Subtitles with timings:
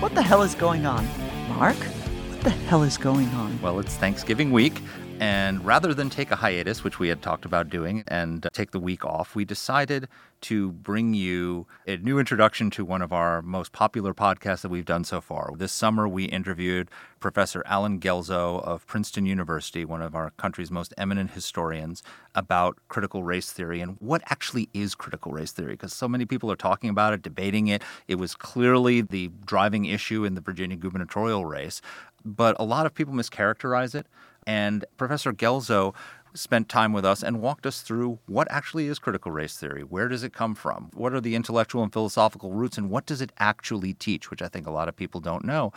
[0.00, 1.04] What the hell is going on?
[1.48, 3.60] Mark, what the hell is going on?
[3.60, 4.80] Well, it's Thanksgiving week,
[5.20, 8.80] and rather than take a hiatus, which we had talked about doing, and take the
[8.80, 10.08] week off, we decided
[10.40, 14.84] to bring you a new introduction to one of our most popular podcasts that we've
[14.84, 15.50] done so far.
[15.56, 20.94] This summer, we interviewed Professor Allen Guelzo of Princeton University, one of our country's most
[20.96, 22.02] eminent historians,
[22.36, 26.52] about critical race theory and what actually is critical race theory, because so many people
[26.52, 27.82] are talking about it, debating it.
[28.06, 31.82] It was clearly the driving issue in the Virginia gubernatorial race,
[32.24, 34.06] but a lot of people mischaracterize it.
[34.48, 35.94] And Professor Guelzo
[36.32, 39.82] spent time with us and walked us through what actually is critical race theory.
[39.82, 40.90] Where does it come from?
[40.94, 44.48] What are the intellectual and philosophical roots, and what does it actually teach, which I
[44.48, 45.72] think a lot of people don't know.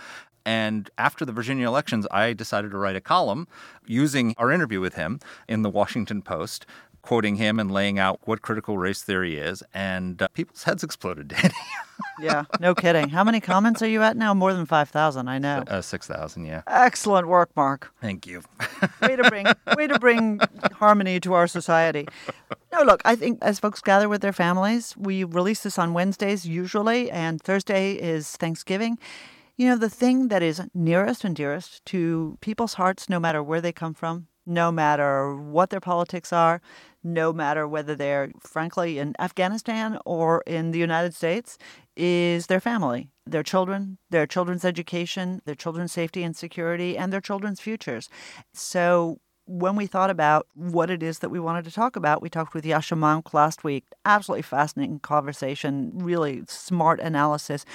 [0.46, 3.46] And after the Virginia elections, I decided to write a column
[3.86, 6.66] using our interview with him in the Washington Post
[7.02, 11.28] quoting him and laying out what critical race theory is, and uh, people's heads exploded,
[11.30, 11.54] Danny.
[12.20, 13.10] yeah, no kidding.
[13.10, 14.34] How many comments are you at now?
[14.34, 15.64] More than 5,000, I know.
[15.68, 16.62] Uh, 6,000, yeah.
[16.68, 17.92] Excellent work, Mark.
[18.02, 18.42] Thank you.
[19.02, 20.40] way to bring way to bring
[20.74, 22.08] harmony to our society.
[22.74, 26.46] No, look, I think as folks gather with their families, we release this on Wednesdays
[26.46, 28.98] usually, and Thursday is Thanksgiving.
[29.58, 33.62] You know, the thing that is nearest and dearest to people's hearts, no matter where
[33.62, 36.62] they come from, no matter what their politics are,
[37.04, 41.58] no matter whether they're, frankly, in Afghanistan or in the United States,
[41.96, 47.22] is their family, their children, their children's education, their children's safety and security, and their
[47.22, 48.10] children's futures.
[48.54, 52.30] So when we thought about what it is that we wanted to talk about, we
[52.30, 53.86] talked with Yascha Mounk last week.
[54.06, 57.66] Absolutely fascinating conversation, really smart analysis.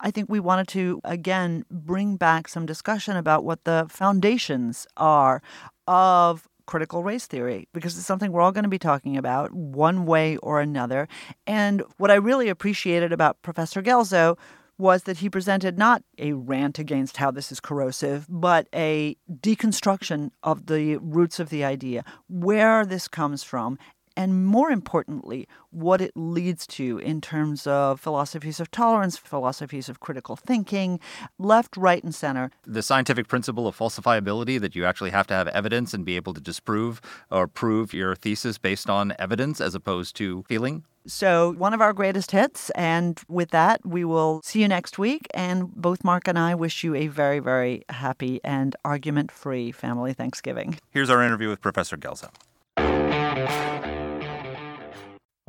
[0.00, 5.42] I think we wanted to, again, bring back some discussion about what the foundations are
[5.86, 10.06] of critical race theory because it's something we're all going to be talking about one
[10.06, 11.08] way or another.
[11.46, 14.38] And what I really appreciated about Professor Guelzo
[14.78, 20.30] was that he presented not a rant against how this is corrosive, but a deconstruction
[20.42, 23.78] of the roots of the idea, where this comes from,
[24.16, 30.00] and more importantly, what it leads to in terms of philosophies of tolerance, philosophies of
[30.00, 31.00] critical thinking,
[31.38, 32.50] left, right, and center.
[32.66, 36.34] The scientific principle of falsifiability that you actually have to have evidence and be able
[36.34, 40.84] to disprove or prove your thesis based on evidence as opposed to feeling.
[41.06, 42.70] So, one of our greatest hits.
[42.70, 45.26] And with that, we will see you next week.
[45.34, 50.12] And both Mark and I wish you a very, very happy and argument free family
[50.12, 50.78] Thanksgiving.
[50.90, 52.30] Here's our interview with Professor Guelzo.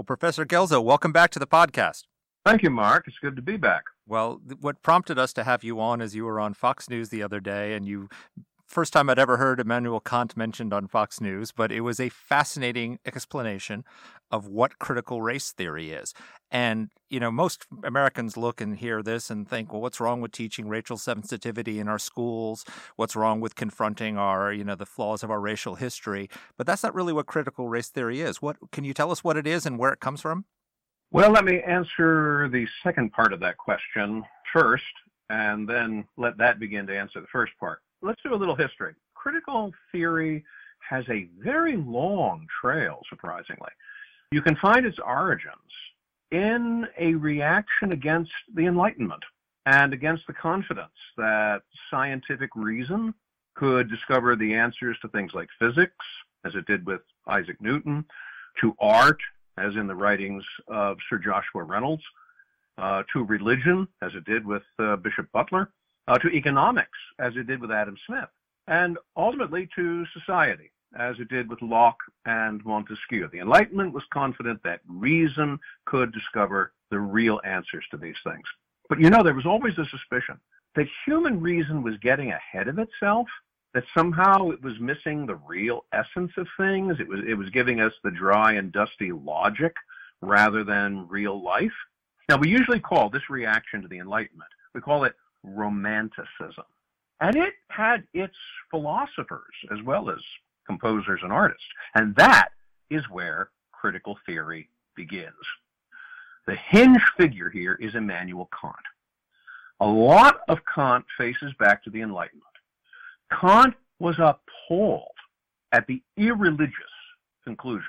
[0.03, 2.03] Well, Professor Guelzo, welcome back to the podcast.
[2.45, 3.05] Thank you, Mark.
[3.07, 3.83] It's good to be back.
[4.05, 7.23] Well, what prompted us to have you on is you were on Fox News the
[7.23, 8.09] other day and you
[8.73, 12.09] first time I'd ever heard Immanuel Kant mentioned on Fox News, but it was a
[12.09, 13.85] fascinating explanation
[14.31, 16.13] of what critical race theory is.
[16.49, 20.31] And, you know, most Americans look and hear this and think, well, what's wrong with
[20.31, 22.65] teaching racial sensitivity in our schools?
[22.95, 26.27] What's wrong with confronting our, you know, the flaws of our racial history?
[26.57, 28.41] But that's not really what critical race theory is.
[28.41, 30.45] What can you tell us what it is and where it comes from?
[31.11, 34.83] Well, let me answer the second part of that question first,
[35.29, 38.93] and then let that begin to answer the first part let's do a little history.
[39.15, 40.43] Critical theory
[40.87, 43.71] has a very long trail, surprisingly.
[44.31, 45.55] You can find its origins
[46.31, 49.23] in a reaction against the Enlightenment
[49.65, 53.13] and against the confidence that scientific reason
[53.55, 56.05] could discover the answers to things like physics,
[56.43, 58.03] as it did with Isaac Newton,
[58.59, 59.19] to art,
[59.57, 62.03] as in the writings of Sir Joshua Reynolds,
[62.77, 65.71] uh, to religion, as it did with uh, Bishop Butler,
[66.07, 68.29] uh, to economics, as it did with Adam Smith,
[68.67, 73.29] and ultimately to society, as it did with Locke and Montesquieu.
[73.31, 78.43] The Enlightenment was confident that reason could discover the real answers to these things.
[78.89, 80.39] But you know, there was always a suspicion
[80.75, 83.27] that human reason was getting ahead of itself,
[83.73, 86.99] that somehow it was missing the real essence of things.
[86.99, 89.73] It was, it was giving us the dry and dusty logic
[90.21, 91.73] rather than real life.
[92.29, 96.65] Now, we usually call this reaction to the Enlightenment, we call it Romanticism.
[97.21, 98.35] And it had its
[98.69, 100.19] philosophers as well as
[100.65, 101.63] composers and artists.
[101.95, 102.49] And that
[102.89, 105.33] is where critical theory begins.
[106.45, 108.75] The hinge figure here is Immanuel Kant.
[109.79, 112.43] A lot of Kant faces back to the Enlightenment.
[113.31, 115.07] Kant was appalled
[115.71, 116.73] at the irreligious
[117.43, 117.87] conclusions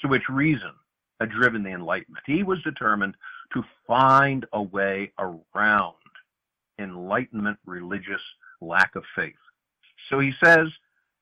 [0.00, 0.72] to which reason
[1.20, 2.24] had driven the Enlightenment.
[2.26, 3.16] He was determined
[3.52, 5.94] to find a way around
[6.78, 8.20] Enlightenment religious
[8.60, 9.34] lack of faith.
[10.08, 10.68] So he says,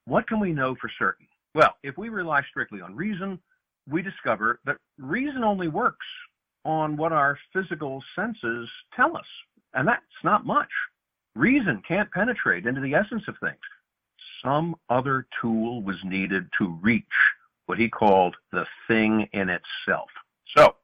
[0.06, 1.26] what can we know for certain?
[1.54, 3.38] Well, if we rely strictly on reason,
[3.88, 6.06] we discover that reason only works
[6.64, 9.26] on what our physical senses tell us.
[9.74, 10.68] And that's not much.
[11.34, 13.56] Reason can't penetrate into the essence of things.
[14.42, 17.04] Some other tool was needed to reach
[17.66, 20.08] what he called the thing in itself.
[20.56, 20.76] So,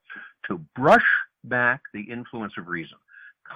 [0.49, 1.07] to brush
[1.45, 2.99] back the influence of reason,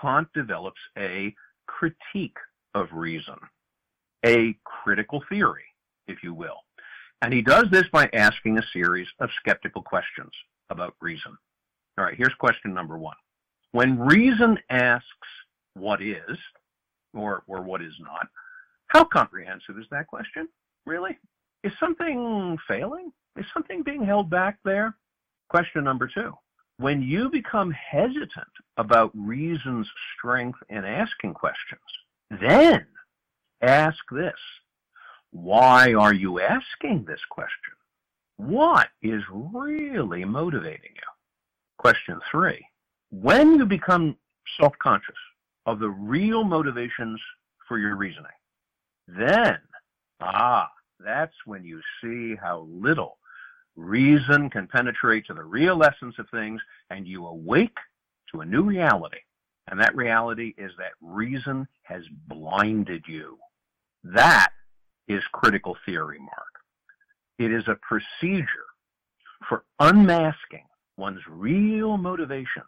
[0.00, 1.34] Kant develops a
[1.66, 2.36] critique
[2.74, 3.36] of reason,
[4.24, 5.64] a critical theory,
[6.06, 6.58] if you will.
[7.22, 10.32] And he does this by asking a series of skeptical questions
[10.70, 11.36] about reason.
[11.96, 13.16] All right, here's question number one.
[13.72, 15.06] When reason asks
[15.74, 16.38] what is,
[17.14, 18.26] or, or what is not,
[18.88, 20.48] how comprehensive is that question?
[20.86, 21.18] Really?
[21.62, 23.10] Is something failing?
[23.36, 24.96] Is something being held back there?
[25.48, 26.32] Question number two.
[26.78, 31.80] When you become hesitant about reason's strength in asking questions,
[32.30, 32.86] then
[33.62, 34.34] ask this.
[35.30, 37.74] Why are you asking this question?
[38.36, 41.10] What is really motivating you?
[41.78, 42.64] Question three.
[43.10, 44.16] When you become
[44.60, 45.14] self-conscious
[45.66, 47.20] of the real motivations
[47.68, 48.26] for your reasoning,
[49.06, 49.58] then,
[50.20, 50.68] ah,
[50.98, 53.18] that's when you see how little
[53.76, 56.60] reason can penetrate to the real essence of things
[56.90, 57.76] and you awake
[58.32, 59.18] to a new reality.
[59.70, 63.38] And that reality is that reason has blinded you.
[64.04, 64.50] That
[65.08, 66.54] is critical theory, Mark.
[67.38, 68.46] It is a procedure
[69.48, 70.66] for unmasking
[70.96, 72.66] one's real motivations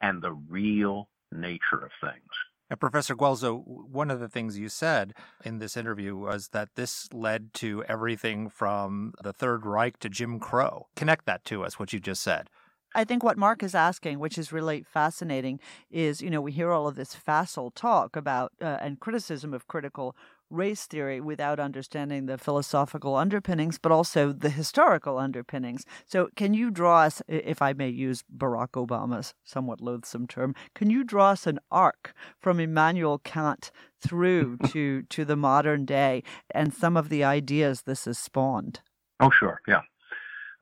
[0.00, 2.30] and the real nature of things.
[2.72, 5.12] And Professor Guelzo, one of the things you said
[5.44, 10.40] in this interview was that this led to everything from the Third Reich to Jim
[10.40, 10.86] Crow.
[10.96, 12.48] Connect that to us, what you just said.
[12.94, 15.60] I think what Mark is asking, which is really fascinating,
[15.90, 19.68] is you know, we hear all of this facile talk about uh, and criticism of
[19.68, 20.16] critical
[20.52, 25.84] race theory without understanding the philosophical underpinnings, but also the historical underpinnings.
[26.06, 30.90] So, can you draw us, if I may use Barack Obama's somewhat loathsome term, can
[30.90, 33.70] you draw us an arc from Immanuel Kant
[34.00, 38.80] through to, to the modern day and some of the ideas this has spawned?
[39.20, 39.82] Oh, sure, yeah.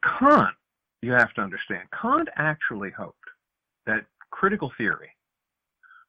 [0.02, 0.54] Kant,
[1.02, 3.16] you have to understand, Kant actually hoped
[3.86, 5.10] that critical theory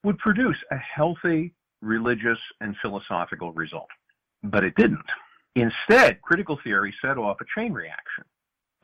[0.04, 3.89] would produce a healthy religious, and philosophical result.
[4.44, 5.06] But it didn't.
[5.56, 8.24] Instead, critical theory set off a chain reaction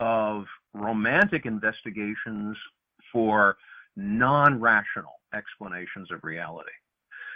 [0.00, 2.56] of romantic investigations
[3.12, 3.56] for
[3.96, 6.70] non rational explanations of reality.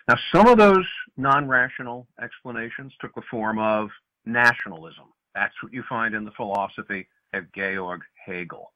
[0.08, 0.86] Now, some of those
[1.16, 3.88] non rational explanations took the form of
[4.26, 5.06] nationalism.
[5.34, 8.72] That's what you find in the philosophy of Georg Hegel.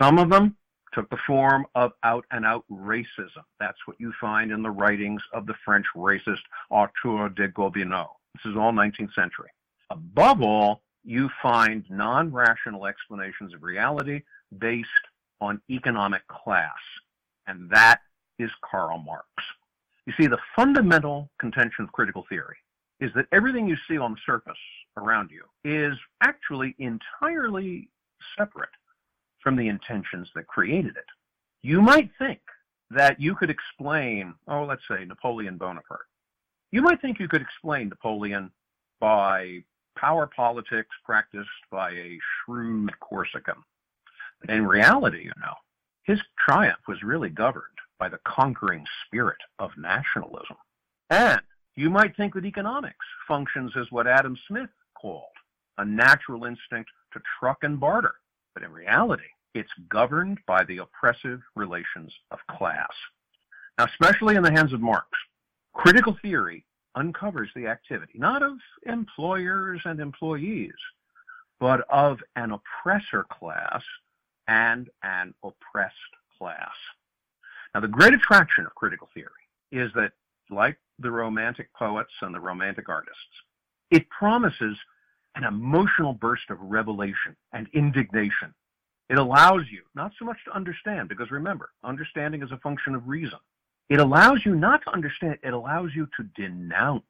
[0.00, 0.56] Some of them
[0.92, 3.44] took the form of out and out racism.
[3.58, 8.08] That's what you find in the writings of the French racist Arthur de Gobineau.
[8.34, 9.50] This is all 19th century.
[9.90, 14.22] Above all, you find non rational explanations of reality
[14.58, 14.88] based
[15.40, 16.78] on economic class,
[17.46, 18.00] and that
[18.38, 19.26] is Karl Marx.
[20.06, 22.56] You see, the fundamental contention of critical theory
[23.00, 24.58] is that everything you see on the surface
[24.96, 27.88] around you is actually entirely
[28.36, 28.70] separate
[29.42, 31.04] from the intentions that created it.
[31.62, 32.40] You might think
[32.90, 36.06] that you could explain, oh, let's say Napoleon Bonaparte.
[36.72, 38.50] You might think you could explain Napoleon
[39.00, 39.62] by
[39.96, 43.62] power politics practiced by a shrewd Corsican.
[44.40, 45.54] But in reality, you know,
[46.04, 47.64] his triumph was really governed
[47.98, 50.56] by the conquering spirit of nationalism.
[51.10, 51.40] And
[51.76, 55.24] you might think that economics functions as what Adam Smith called
[55.78, 58.14] a natural instinct to truck and barter.
[58.54, 59.22] But in reality,
[59.54, 62.90] it's governed by the oppressive relations of class.
[63.78, 65.08] Now, especially in the hands of Marx,
[65.72, 66.64] critical theory
[66.94, 70.74] uncovers the activity not of employers and employees,
[71.60, 73.82] but of an oppressor class
[74.48, 75.94] and an oppressed
[76.38, 76.72] class.
[77.74, 79.30] Now, the great attraction of critical theory
[79.70, 80.12] is that,
[80.50, 83.20] like the Romantic poets and the Romantic artists,
[83.90, 84.76] it promises
[85.34, 88.52] an emotional burst of revelation and indignation.
[89.08, 93.08] It allows you not so much to understand, because remember, understanding is a function of
[93.08, 93.38] reason.
[93.88, 97.02] It allows you not to understand, it allows you to denounce.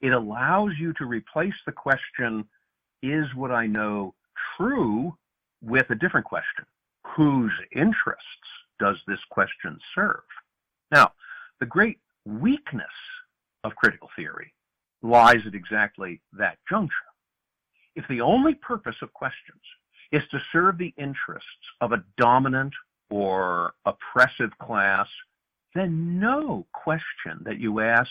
[0.00, 2.44] It allows you to replace the question,
[3.02, 4.14] is what I know
[4.56, 5.16] true,
[5.62, 6.64] with a different question.
[7.16, 8.24] Whose interests
[8.78, 10.22] does this question serve?
[10.90, 11.12] Now,
[11.60, 12.86] the great weakness
[13.62, 14.52] of critical theory
[15.02, 16.94] lies at exactly that juncture.
[18.00, 19.60] If the only purpose of questions
[20.10, 22.72] is to serve the interests of a dominant
[23.10, 25.06] or oppressive class,
[25.74, 28.10] then no question that you ask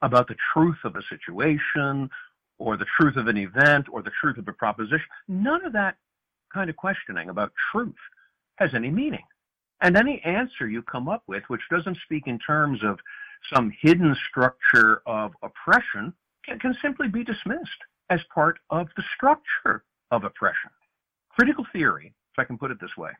[0.00, 2.08] about the truth of a situation
[2.56, 5.96] or the truth of an event or the truth of a proposition, none of that
[6.50, 8.00] kind of questioning about truth
[8.56, 9.26] has any meaning.
[9.82, 12.98] And any answer you come up with, which doesn't speak in terms of
[13.52, 16.14] some hidden structure of oppression,
[16.46, 20.70] can, can simply be dismissed as part of the structure of oppression.
[21.30, 23.10] Critical theory, if I can put it this way,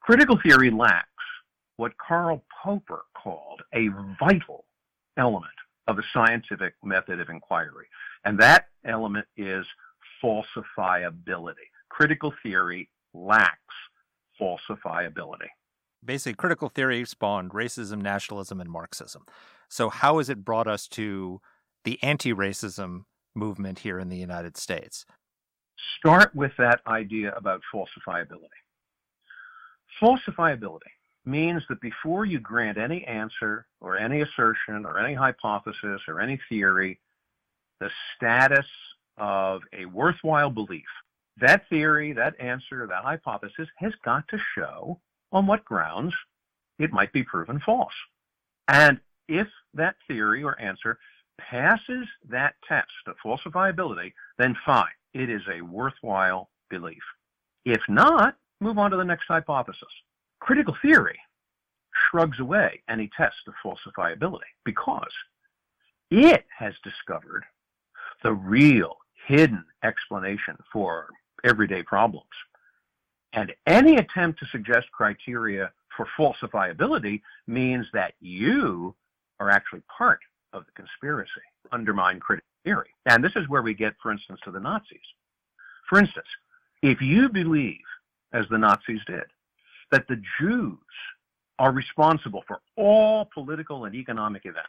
[0.00, 1.08] critical theory lacks
[1.76, 3.88] what Karl Popper called a
[4.20, 4.64] vital
[5.16, 5.52] element
[5.88, 7.86] of the scientific method of inquiry.
[8.24, 9.66] And that element is
[10.22, 11.68] falsifiability.
[11.88, 13.58] Critical theory lacks
[14.40, 15.48] falsifiability.
[16.04, 19.24] Basically, critical theory spawned racism, nationalism, and Marxism.
[19.68, 21.40] So, how has it brought us to
[21.84, 25.04] the anti racism movement here in the United States?
[25.98, 28.48] Start with that idea about falsifiability.
[30.00, 30.80] Falsifiability
[31.24, 36.40] means that before you grant any answer or any assertion or any hypothesis or any
[36.48, 36.98] theory
[37.80, 38.66] the status
[39.16, 40.86] of a worthwhile belief,
[41.38, 45.00] that theory, that answer, that hypothesis has got to show
[45.32, 46.14] on what grounds
[46.78, 47.94] it might be proven false.
[48.68, 50.98] And if that theory or answer
[51.50, 54.84] passes that test of falsifiability, then fine,
[55.14, 57.02] it is a worthwhile belief.
[57.64, 59.88] If not, move on to the next hypothesis.
[60.40, 61.18] Critical theory
[62.10, 65.12] shrugs away any test of falsifiability because
[66.10, 67.44] it has discovered
[68.22, 68.96] the real
[69.26, 71.08] hidden explanation for
[71.44, 72.26] everyday problems.
[73.32, 78.94] And any attempt to suggest criteria for falsifiability means that you
[79.40, 80.20] are actually part
[80.52, 81.30] of the conspiracy,
[81.70, 82.90] undermine critical theory.
[83.06, 85.00] And this is where we get, for instance, to the Nazis.
[85.88, 86.26] For instance,
[86.82, 87.78] if you believe,
[88.32, 89.24] as the Nazis did,
[89.90, 90.78] that the Jews
[91.58, 94.68] are responsible for all political and economic events,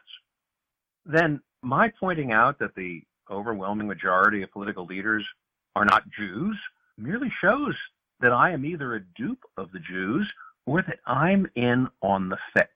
[1.06, 5.24] then my pointing out that the overwhelming majority of political leaders
[5.76, 6.56] are not Jews
[6.98, 7.74] merely shows
[8.20, 10.30] that I am either a dupe of the Jews
[10.66, 12.70] or that I'm in on the fix.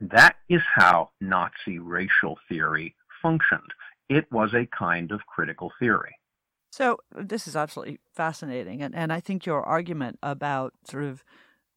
[0.00, 3.72] That is how Nazi racial theory functioned.
[4.08, 6.16] It was a kind of critical theory.
[6.70, 8.82] So, this is absolutely fascinating.
[8.82, 11.24] And, and I think your argument about sort of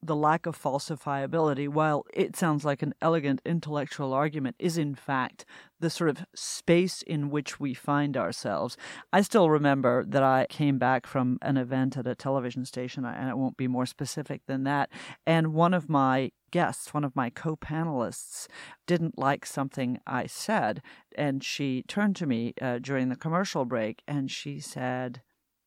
[0.01, 5.45] the lack of falsifiability, while it sounds like an elegant intellectual argument, is in fact
[5.79, 8.77] the sort of space in which we find ourselves.
[9.11, 13.29] I still remember that I came back from an event at a television station, and
[13.29, 14.89] it won't be more specific than that.
[15.25, 18.47] And one of my guests, one of my co panelists,
[18.87, 20.81] didn't like something I said.
[21.15, 25.21] And she turned to me uh, during the commercial break and she said,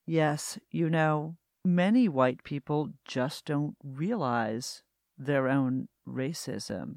[0.07, 4.83] Yes, you know, many white people just don't realize
[5.19, 6.97] their own racism.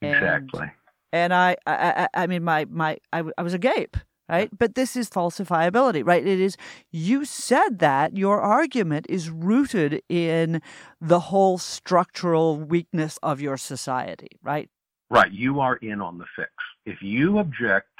[0.00, 0.70] Exactly.
[1.12, 3.96] And, and I, I, I mean, my, my, I, I was agape,
[4.28, 4.50] right?
[4.56, 6.26] But this is falsifiability, right?
[6.26, 6.56] It is,
[6.90, 10.60] you said that your argument is rooted in
[11.00, 14.68] the whole structural weakness of your society, right?
[15.10, 15.30] Right.
[15.30, 16.50] You are in on the fix.
[16.86, 17.91] If you object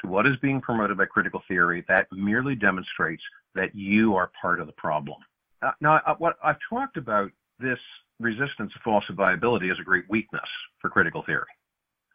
[0.00, 3.22] to what is being promoted by critical theory, that merely demonstrates
[3.54, 5.16] that you are part of the problem.
[5.62, 7.78] Uh, now, uh, what I've talked about this
[8.18, 11.46] resistance to falsifiability as a great weakness for critical theory.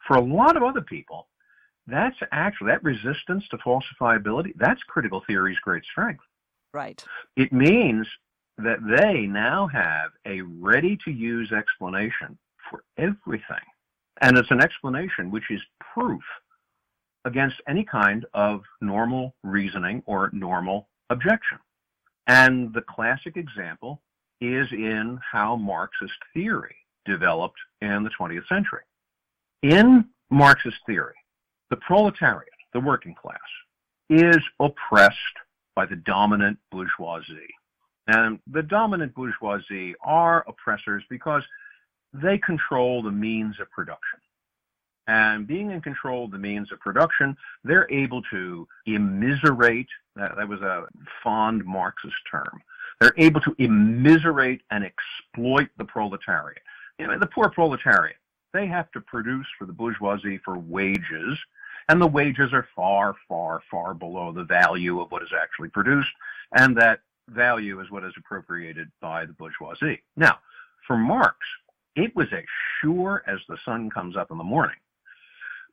[0.06, 1.28] For a lot of other people,
[1.86, 4.52] that's actually that resistance to falsifiability.
[4.56, 6.24] That's critical theory's great strength.
[6.72, 7.02] Right.
[7.36, 8.06] It means
[8.58, 12.36] that they now have a ready-to-use explanation
[12.70, 13.64] for everything,
[14.22, 15.60] and it's an explanation which is
[15.94, 16.22] proof
[17.26, 21.58] against any kind of normal reasoning or normal objection.
[22.28, 24.00] And the classic example
[24.40, 28.82] is in how Marxist theory developed in the 20th century.
[29.62, 31.14] In Marxist theory,
[31.70, 33.38] the proletariat, the working class,
[34.08, 35.16] is oppressed
[35.74, 37.54] by the dominant bourgeoisie.
[38.06, 41.42] And the dominant bourgeoisie are oppressors because
[42.12, 44.20] they control the means of production.
[45.08, 49.86] And being in control of the means of production, they're able to immiserate,
[50.16, 50.86] that, that was a
[51.22, 52.60] fond Marxist term,
[53.00, 56.62] they're able to immiserate and exploit the proletariat.
[56.98, 58.16] You know, the poor proletariat,
[58.52, 61.38] they have to produce for the bourgeoisie for wages,
[61.88, 66.10] and the wages are far, far, far below the value of what is actually produced,
[66.56, 70.02] and that value is what is appropriated by the bourgeoisie.
[70.16, 70.38] Now,
[70.86, 71.36] for Marx,
[71.94, 72.44] it was as
[72.80, 74.76] sure as the sun comes up in the morning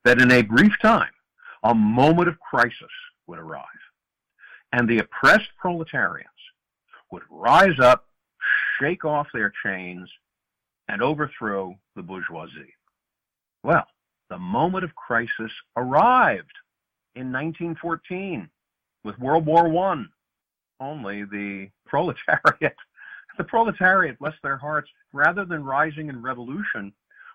[0.03, 1.11] that in a brief time,
[1.63, 2.91] a moment of crisis
[3.27, 3.65] would arrive,
[4.71, 6.27] and the oppressed proletarians
[7.11, 8.07] would rise up,
[8.79, 10.09] shake off their chains,
[10.89, 12.73] and overthrow the bourgeoisie.
[13.63, 13.87] Well,
[14.29, 16.51] the moment of crisis arrived
[17.15, 18.49] in 1914
[19.03, 20.05] with World War I.
[20.79, 22.75] Only the proletariat,
[23.37, 26.91] the proletariat, bless their hearts, rather than rising in revolution,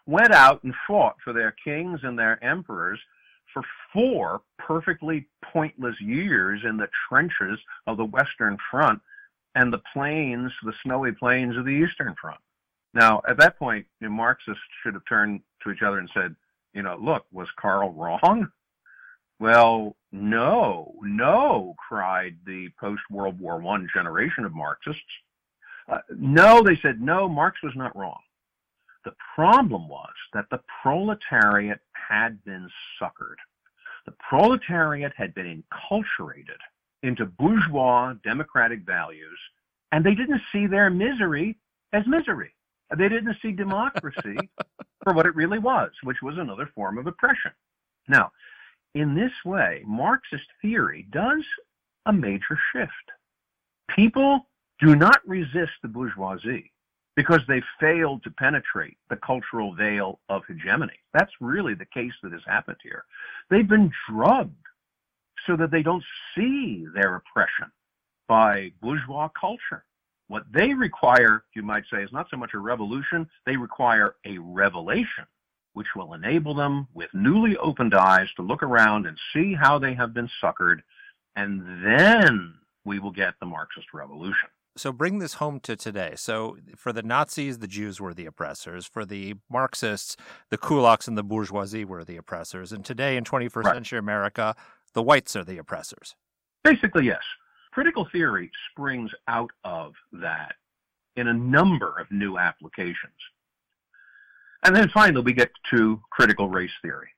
[0.09, 2.99] went out and fought for their kings and their emperors
[3.53, 3.63] for
[3.93, 9.01] four perfectly pointless years in the trenches of the Western Front
[9.55, 12.41] and the plains, the snowy plains of the Eastern Front.
[12.95, 16.35] Now, at that point, you know, Marxists should have turned to each other and said,
[16.73, 18.51] you know, look, was Karl wrong?
[19.39, 25.03] Well, no, no, cried the post World War I generation of Marxists.
[25.87, 28.19] Uh, no, they said, no, Marx was not wrong.
[29.05, 32.69] The problem was that the proletariat had been
[33.01, 33.37] suckered.
[34.07, 36.59] The proletariat had been enculturated
[37.03, 39.39] into bourgeois democratic values,
[39.93, 41.57] and they didn't see their misery
[41.93, 42.55] as misery.
[42.97, 44.37] They didn't see democracy
[45.05, 47.53] for what it really was, which was another form of oppression.
[48.09, 48.33] Now,
[48.95, 51.45] in this way, Marxist theory does
[52.07, 52.93] a major shift.
[53.95, 54.47] People
[54.81, 56.73] do not resist the bourgeoisie
[57.19, 61.01] because they failed to penetrate the cultural veil of hegemony.
[61.13, 63.07] That's really the case that has happened here.
[63.51, 64.55] They've been drugged
[65.45, 66.05] so that they don't
[66.37, 67.73] see their oppression
[68.29, 69.85] by bourgeois culture.
[70.29, 74.39] What they require, you might say, is not so much a revolution, they require a
[74.39, 75.27] revelation,
[75.73, 79.95] which will enable them with newly opened eyes to look around and see how they
[79.95, 80.83] have been suckered,
[81.35, 84.51] and then we will get the Marxist revolution.
[84.79, 86.15] So bring this home to today.
[86.17, 88.87] So for the Nazis, the Jews were the oppressors.
[88.87, 90.17] For the Marxists,
[90.51, 92.73] the kulaks and the bourgeoisie were the oppressors.
[92.73, 93.75] And today in 21st right.
[93.75, 94.55] century America,
[94.95, 96.15] the whites are the oppressors.
[96.63, 97.23] Basically, yes.
[97.73, 100.55] Critical theory springs out of that
[101.17, 103.13] in a number of new applications.
[104.65, 107.09] And then finally, we get to critical race theory.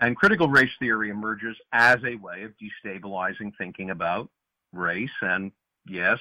[0.00, 4.28] And critical race theory emerges as a way of destabilizing thinking about
[4.72, 5.52] race and,
[5.86, 6.18] yes,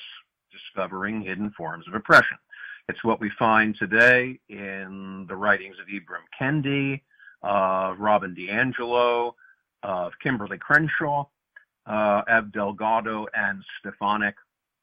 [0.56, 2.38] discovering hidden forms of oppression.
[2.88, 7.02] It's what we find today in the writings of Ibram Kendi,
[7.44, 9.34] uh, Robin DiAngelo,
[9.84, 11.26] of Kimberlé Crenshaw,
[11.86, 14.34] uh, Eve Delgado, and Stefancic,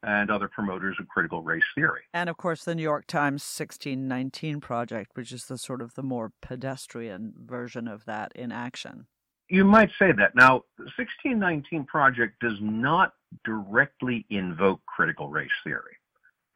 [0.02, 2.02] and other promoters of critical race theory.
[2.12, 6.02] And of course, the New York Times 1619 Project, which is the sort of the
[6.02, 9.06] more pedestrian version of that in action.
[9.52, 10.34] You might say that.
[10.34, 13.12] Now, the 1619 Project does not
[13.44, 15.98] directly invoke critical race theory.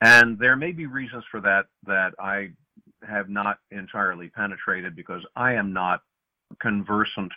[0.00, 2.52] And there may be reasons for that that I
[3.06, 6.00] have not entirely penetrated because I am not
[6.58, 7.32] conversant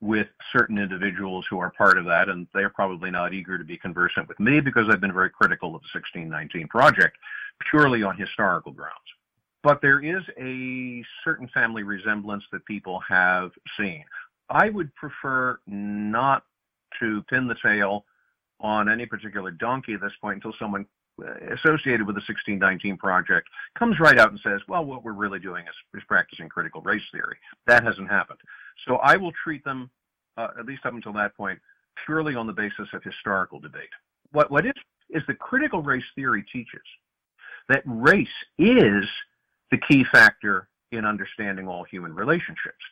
[0.00, 3.76] with certain individuals who are part of that, and they're probably not eager to be
[3.76, 7.18] conversant with me because I've been very critical of the 1619 project
[7.70, 8.94] purely on historical grounds.
[9.62, 14.04] But there is a certain family resemblance that people have seen.
[14.48, 16.44] I would prefer not
[17.00, 18.04] to pin the tail
[18.60, 20.86] on any particular donkey at this point until someone
[21.52, 25.64] associated with the 1619 project comes right out and says, well, what we're really doing
[25.66, 27.36] is, is practicing critical race theory.
[27.66, 28.40] That hasn't happened.
[28.86, 29.90] So I will treat them,
[30.36, 31.60] uh, at least up until that point,
[32.04, 33.90] purely on the basis of historical debate.
[34.32, 34.72] What, what is,
[35.10, 36.82] is the critical race theory teaches
[37.68, 38.28] that race
[38.58, 39.04] is
[39.70, 42.84] the key factor in understanding all human relationships.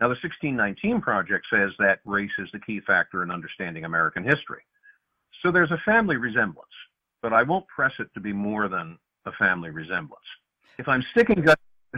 [0.00, 4.62] Now, the 1619 Project says that race is the key factor in understanding American history.
[5.42, 6.68] So there's a family resemblance,
[7.22, 10.24] but I won't press it to be more than a family resemblance.
[10.78, 11.56] If I'm sticking to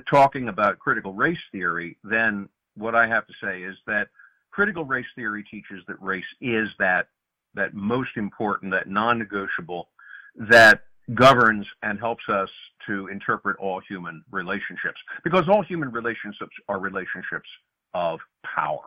[0.09, 4.09] talking about critical race theory, then what I have to say is that
[4.53, 7.09] critical race theory teaches that race is that
[7.55, 9.89] that most important, that non-negotiable,
[10.37, 10.83] that
[11.15, 12.51] governs and helps us
[12.87, 15.01] to interpret all human relationships.
[15.25, 17.49] Because all human relationships are relationships
[17.95, 18.85] of power.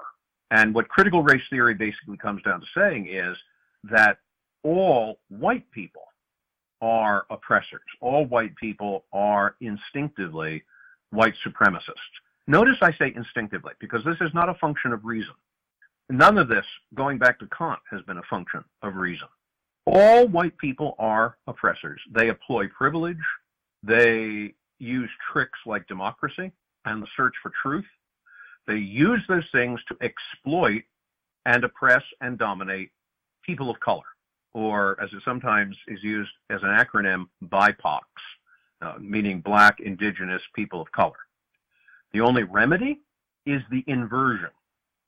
[0.51, 3.37] And what critical race theory basically comes down to saying is
[3.83, 4.17] that
[4.63, 6.03] all white people
[6.81, 7.81] are oppressors.
[8.01, 10.63] All white people are instinctively
[11.11, 11.95] white supremacists.
[12.47, 15.33] Notice I say instinctively because this is not a function of reason.
[16.09, 19.27] None of this, going back to Kant, has been a function of reason.
[19.85, 22.01] All white people are oppressors.
[22.13, 23.17] They employ privilege.
[23.83, 26.51] They use tricks like democracy
[26.85, 27.85] and the search for truth.
[28.67, 30.83] They use those things to exploit
[31.45, 32.91] and oppress and dominate
[33.43, 34.03] people of color,
[34.53, 38.01] or as it sometimes is used as an acronym, BIPOCs,
[38.81, 41.17] uh, meaning Black, Indigenous, People of Color.
[42.13, 42.99] The only remedy
[43.45, 44.49] is the inversion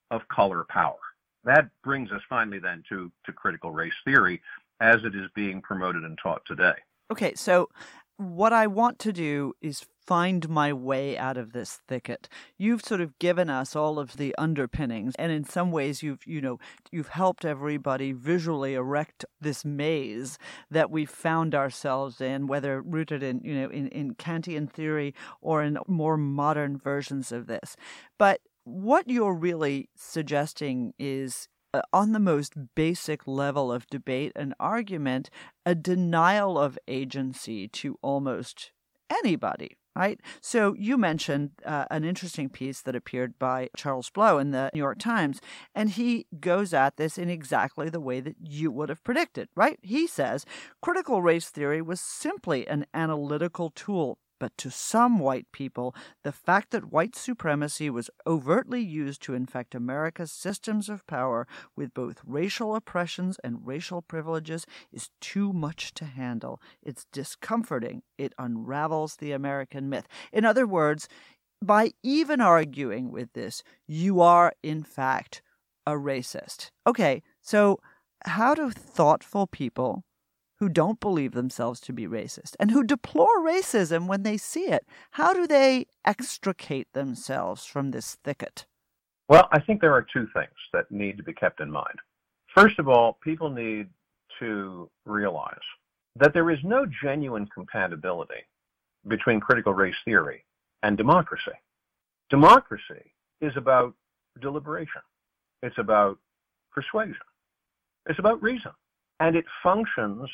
[0.09, 0.97] of color power.
[1.43, 4.41] That brings us finally then to, to critical race theory
[4.79, 6.73] as it is being promoted and taught today.
[7.11, 7.69] Okay, so
[8.17, 12.27] what I want to do is find my way out of this thicket.
[12.57, 16.41] You've sort of given us all of the underpinnings and in some ways you've you
[16.41, 16.59] know
[16.91, 20.37] you've helped everybody visually erect this maze
[20.69, 25.63] that we've found ourselves in whether rooted in you know in in Kantian theory or
[25.63, 27.75] in more modern versions of this.
[28.17, 34.53] But what you're really suggesting is uh, on the most basic level of debate and
[34.59, 35.29] argument,
[35.65, 38.71] a denial of agency to almost
[39.09, 40.19] anybody, right?
[40.41, 44.79] So you mentioned uh, an interesting piece that appeared by Charles Blow in the New
[44.79, 45.39] York Times,
[45.75, 49.79] and he goes at this in exactly the way that you would have predicted, right?
[49.81, 50.45] He says
[50.81, 56.71] critical race theory was simply an analytical tool but to some white people, the fact
[56.71, 62.75] that white supremacy was overtly used to infect America's systems of power with both racial
[62.75, 66.61] oppressions and racial privileges is too much to handle.
[66.81, 68.01] It's discomforting.
[68.17, 70.09] It unravels the American myth.
[70.33, 71.07] In other words,
[71.61, 75.41] by even arguing with this, you are, in fact,
[75.87, 76.69] a racist.
[76.85, 77.79] Okay, so
[78.25, 80.03] how do thoughtful people
[80.63, 84.87] who don't believe themselves to be racist and who deplore racism when they see it.
[85.11, 88.65] How do they extricate themselves from this thicket?
[89.27, 91.99] Well, I think there are two things that need to be kept in mind.
[92.55, 93.89] First of all, people need
[94.39, 95.67] to realize
[96.15, 98.47] that there is no genuine compatibility
[99.05, 100.45] between critical race theory
[100.81, 101.51] and democracy.
[102.29, 103.93] Democracy is about
[104.39, 105.01] deliberation.
[105.61, 106.19] It's about
[106.71, 107.17] persuasion.
[108.05, 108.71] It's about reason.
[109.19, 110.29] And it functions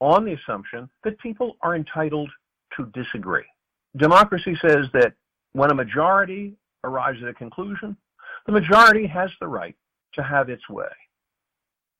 [0.00, 2.30] on the assumption that people are entitled
[2.76, 3.44] to disagree.
[3.96, 5.14] Democracy says that
[5.52, 7.96] when a majority arrives at a conclusion,
[8.46, 9.76] the majority has the right
[10.14, 10.86] to have its way,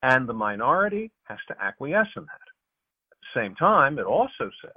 [0.03, 3.13] and the minority has to acquiesce in that.
[3.13, 4.73] At the same time, it also says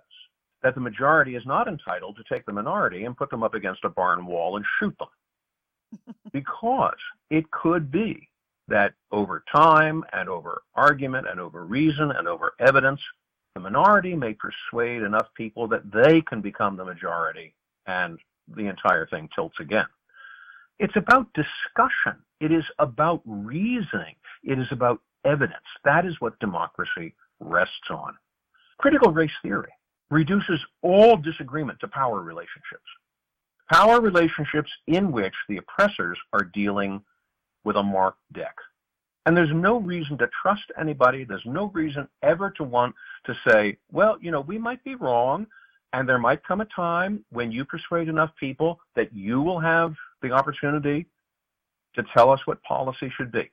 [0.63, 3.83] that the majority is not entitled to take the minority and put them up against
[3.83, 5.07] a barn wall and shoot them.
[6.33, 6.97] because
[7.29, 8.27] it could be
[8.71, 12.99] that over time and over argument and over reason and over evidence,
[13.53, 17.53] the minority may persuade enough people that they can become the majority
[17.85, 18.17] and
[18.55, 19.85] the entire thing tilts again.
[20.79, 22.21] It's about discussion.
[22.39, 24.15] It is about reasoning.
[24.43, 25.65] It is about evidence.
[25.83, 28.15] That is what democracy rests on.
[28.79, 29.71] Critical race theory
[30.09, 32.87] reduces all disagreement to power relationships.
[33.71, 37.01] Power relationships in which the oppressors are dealing
[37.63, 38.55] with a marked deck.
[39.25, 41.23] And there's no reason to trust anybody.
[41.23, 42.95] There's no reason ever to want
[43.25, 45.45] to say, well, you know, we might be wrong.
[45.93, 49.93] And there might come a time when you persuade enough people that you will have
[50.21, 51.05] the opportunity
[51.95, 53.51] to tell us what policy should be.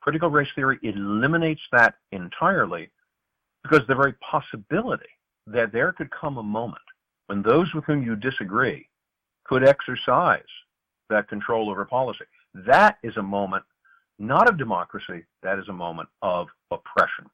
[0.00, 2.90] Critical race theory eliminates that entirely
[3.62, 5.08] because the very possibility
[5.46, 6.82] that there could come a moment
[7.26, 8.88] when those with whom you disagree
[9.44, 10.42] could exercise
[11.10, 12.24] that control over policy.
[12.54, 13.64] That is a moment
[14.18, 17.26] not of democracy, that is a moment of oppression.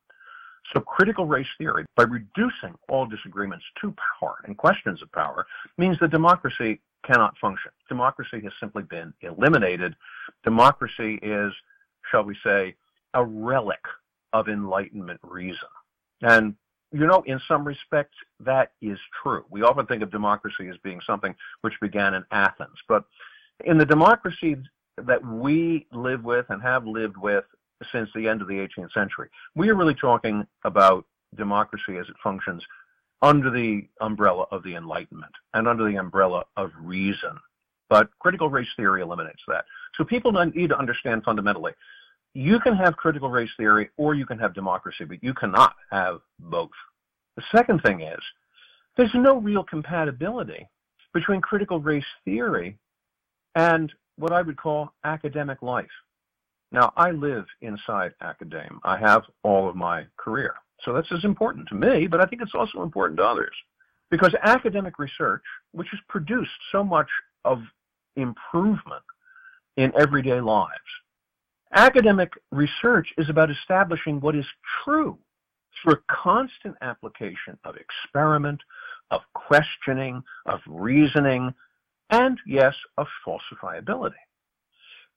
[0.72, 5.46] So critical race theory, by reducing all disagreements to power and questions of power,
[5.76, 7.70] means that democracy cannot function.
[7.88, 9.94] Democracy has simply been eliminated.
[10.42, 11.52] Democracy is,
[12.10, 12.74] shall we say,
[13.12, 13.80] a relic
[14.32, 15.68] of Enlightenment reason.
[16.22, 16.54] And,
[16.92, 19.44] you know, in some respects, that is true.
[19.50, 22.78] We often think of democracy as being something which began in Athens.
[22.88, 23.04] But
[23.64, 24.56] in the democracy
[24.98, 27.44] that we live with and have lived with
[27.92, 29.28] since the end of the 18th century.
[29.54, 31.04] We are really talking about
[31.36, 32.64] democracy as it functions
[33.22, 37.38] under the umbrella of the Enlightenment and under the umbrella of reason.
[37.90, 39.64] But critical race theory eliminates that.
[39.96, 41.72] So people need to understand fundamentally
[42.34, 46.20] you can have critical race theory or you can have democracy, but you cannot have
[46.38, 46.70] both.
[47.36, 48.18] The second thing is
[48.96, 50.68] there's no real compatibility
[51.12, 52.76] between critical race theory
[53.54, 55.86] and what I would call academic life.
[56.72, 58.80] Now, I live inside academia.
[58.82, 60.54] I have all of my career.
[60.82, 63.54] So that's as important to me, but I think it's also important to others.
[64.10, 67.08] Because academic research, which has produced so much
[67.44, 67.60] of
[68.16, 69.02] improvement
[69.76, 70.70] in everyday lives,
[71.72, 74.46] academic research is about establishing what is
[74.84, 75.18] true
[75.82, 78.60] through a constant application of experiment,
[79.10, 81.52] of questioning, of reasoning,
[82.14, 84.12] and yes, of falsifiability.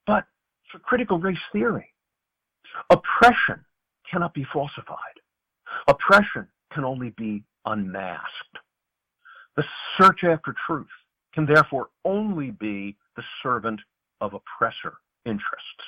[0.07, 0.25] But
[0.71, 1.93] for critical race theory,
[2.89, 3.63] oppression
[4.09, 4.97] cannot be falsified.
[5.87, 8.57] Oppression can only be unmasked.
[9.55, 9.63] The
[9.97, 10.87] search after truth
[11.33, 13.79] can therefore only be the servant
[14.21, 15.83] of oppressor interests.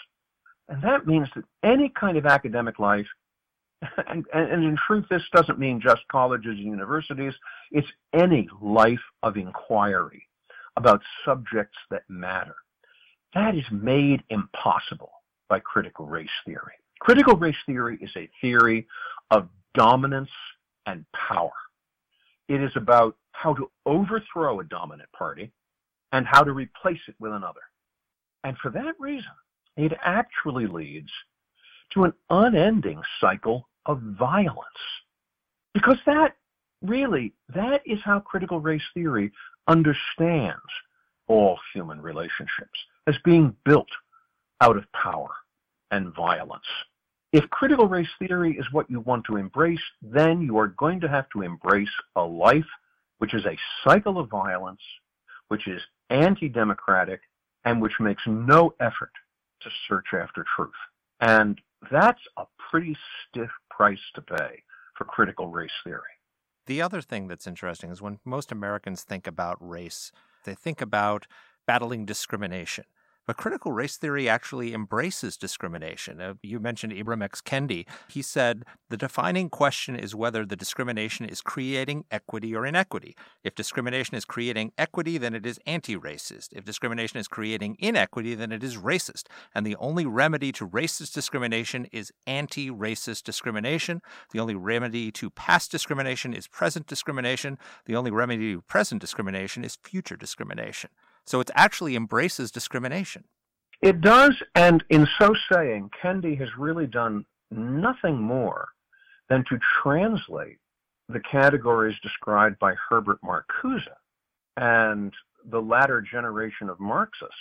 [0.67, 3.07] And that means that any kind of academic life,
[4.07, 7.33] and, and, in truth, this doesn't mean just colleges and universities,
[7.71, 10.28] it's any life of inquiry
[10.79, 12.55] about subjects that matter.
[13.33, 15.11] That is made impossible
[15.49, 16.73] by critical race theory.
[17.01, 18.87] Critical race theory is a theory
[19.29, 20.29] of dominance
[20.85, 21.51] and power.
[22.47, 25.51] It is about how to overthrow a dominant party
[26.13, 27.59] and how to replace it with another.
[28.43, 29.31] And for that reason,
[29.77, 31.11] it actually leads
[31.93, 34.65] to an unending cycle of violence.
[35.73, 36.35] Because that
[36.81, 39.31] really, that is how critical race theory
[39.67, 40.61] understands
[41.27, 43.89] all human relationships as being built
[44.61, 45.29] out of power
[45.91, 46.65] and violence.
[47.31, 51.07] If critical race theory is what you want to embrace, then you are going to
[51.07, 52.65] have to embrace a life
[53.19, 54.81] which is a cycle of violence,
[55.49, 57.21] which is anti-democratic,
[57.65, 59.11] and which makes no effort
[59.61, 60.71] to search after truth.
[61.19, 61.59] And
[61.91, 64.63] that's a pretty stiff price to pay
[64.97, 66.01] for critical race theory.
[66.69, 70.11] The other thing that's interesting is when most Americans think about race,
[70.43, 71.25] they think about
[71.65, 72.85] battling discrimination.
[73.29, 76.19] But critical race theory actually embraces discrimination.
[76.19, 77.41] Uh, you mentioned Ibram X.
[77.41, 77.85] Kendi.
[78.09, 83.15] He said the defining question is whether the discrimination is creating equity or inequity.
[83.43, 86.53] If discrimination is creating equity, then it is anti racist.
[86.53, 89.25] If discrimination is creating inequity, then it is racist.
[89.53, 94.01] And the only remedy to racist discrimination is anti racist discrimination.
[94.31, 97.59] The only remedy to past discrimination is present discrimination.
[97.85, 100.89] The only remedy to present discrimination is future discrimination.
[101.25, 103.25] So it actually embraces discrimination.
[103.81, 108.69] It does, and in so saying, Kendi has really done nothing more
[109.29, 110.57] than to translate
[111.07, 113.87] the categories described by Herbert Marcuse
[114.57, 115.13] and
[115.45, 117.33] the latter generation of Marxists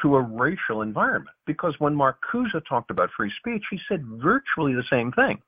[0.00, 1.36] to a racial environment.
[1.46, 5.40] Because when Marcuse talked about free speech, he said virtually the same thing.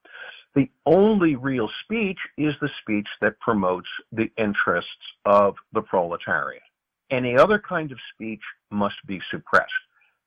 [0.55, 4.91] The only real speech is the speech that promotes the interests
[5.25, 6.63] of the proletariat.
[7.11, 9.73] Any other kind of speech must be suppressed.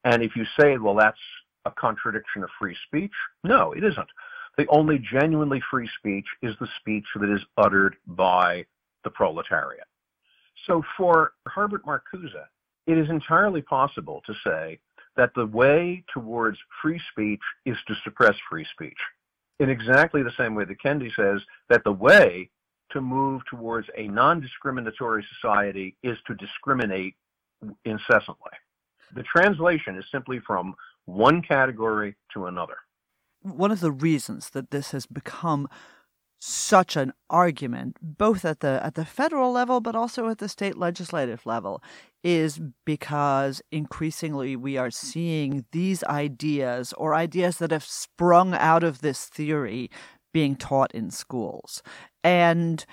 [0.04, 1.18] And if you say, well, that's
[1.66, 4.10] a contradiction of free speech, no, it isn't.
[4.58, 8.66] The only genuinely free speech is the speech that is uttered by
[9.04, 9.88] the proletariat.
[10.68, 12.36] So for Herbert Marcuse,
[12.86, 14.80] it is entirely possible to say
[15.16, 18.98] that the way towards free speech is to suppress free speech.
[19.60, 22.50] In exactly the same way that Kendi says that the way
[22.94, 27.16] to move towards a non discriminatory society is to discriminate
[27.86, 28.52] incessantly.
[29.16, 30.76] The translation is simply from
[31.06, 32.78] one category to another.
[33.42, 35.68] One of the reasons that this has become
[36.40, 40.78] such an argument, both at the at the federal level but also at the state
[40.78, 41.82] legislative level,
[42.22, 49.00] is because increasingly we are seeing these ideas or ideas that have sprung out of
[49.00, 49.90] this theory
[50.34, 51.82] being taught in schools.
[52.24, 52.86] And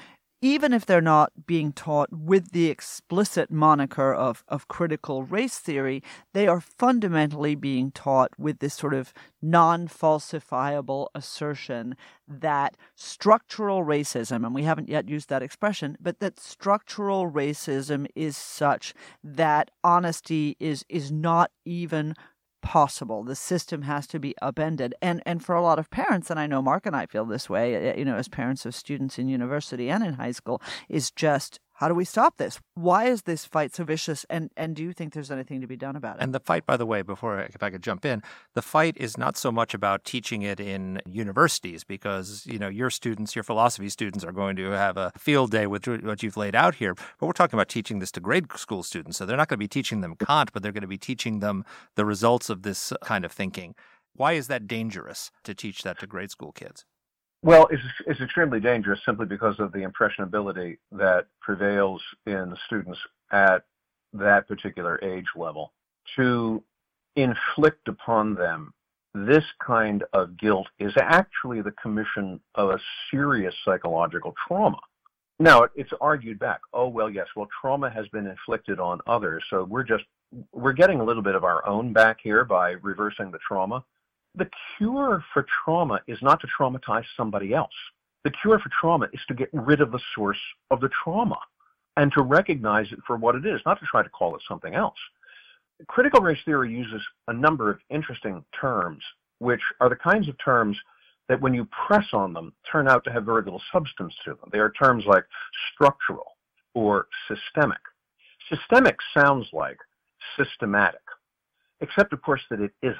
[0.42, 6.02] even if they're not being taught with the explicit moniker of, of critical race theory,
[6.32, 11.94] they are fundamentally being taught with this sort of non falsifiable assertion
[12.26, 18.36] that structural racism, and we haven't yet used that expression, but that structural racism is
[18.36, 22.14] such that honesty is, is not even
[22.62, 23.22] possible.
[23.24, 24.94] The system has to be upended.
[25.02, 27.48] And and for a lot of parents, and I know Mark and I feel this
[27.48, 31.10] way, eh, you know, as parents of students in university and in high school, is
[31.10, 32.60] just how do we stop this?
[32.74, 34.26] Why is this fight so vicious?
[34.28, 36.22] And and do you think there's anything to be done about it?
[36.22, 38.98] And the fight, by the way, before I, if I could jump in, the fight
[38.98, 43.44] is not so much about teaching it in universities because you know your students, your
[43.44, 46.94] philosophy students, are going to have a field day with what you've laid out here.
[47.18, 49.64] But we're talking about teaching this to grade school students, so they're not going to
[49.64, 51.64] be teaching them Kant, but they're going to be teaching them
[51.96, 53.74] the results of this uh, kind of thinking.
[54.12, 56.84] Why is that dangerous to teach that to grade school kids?
[57.42, 62.98] Well, it's, it's extremely dangerous simply because of the impressionability that prevails in students
[63.32, 63.64] at
[64.12, 65.72] that particular age level.
[66.16, 66.62] To
[67.16, 68.72] inflict upon them
[69.14, 72.78] this kind of guilt is actually the commission of a
[73.10, 74.78] serious psychological trauma.
[75.38, 79.64] Now, it's argued back, oh, well, yes, well, trauma has been inflicted on others, so
[79.64, 80.04] we're just,
[80.52, 83.82] we're getting a little bit of our own back here by reversing the trauma.
[84.34, 87.72] The cure for trauma is not to traumatize somebody else.
[88.24, 90.38] The cure for trauma is to get rid of the source
[90.70, 91.38] of the trauma
[91.96, 94.74] and to recognize it for what it is, not to try to call it something
[94.74, 94.98] else.
[95.88, 99.02] Critical race theory uses a number of interesting terms,
[99.38, 100.78] which are the kinds of terms
[101.28, 104.50] that when you press on them turn out to have very little substance to them.
[104.52, 105.24] They are terms like
[105.72, 106.36] structural
[106.74, 107.78] or systemic.
[108.48, 109.78] Systemic sounds like
[110.36, 111.00] systematic.
[111.80, 112.98] except of course that it isn't.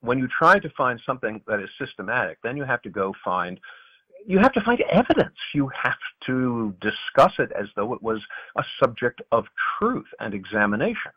[0.00, 3.60] When you try to find something that is systematic, then you have to go find
[4.26, 5.36] you have to find evidence.
[5.54, 8.20] You have to discuss it as though it was
[8.56, 9.46] a subject of
[9.78, 11.12] truth and examination.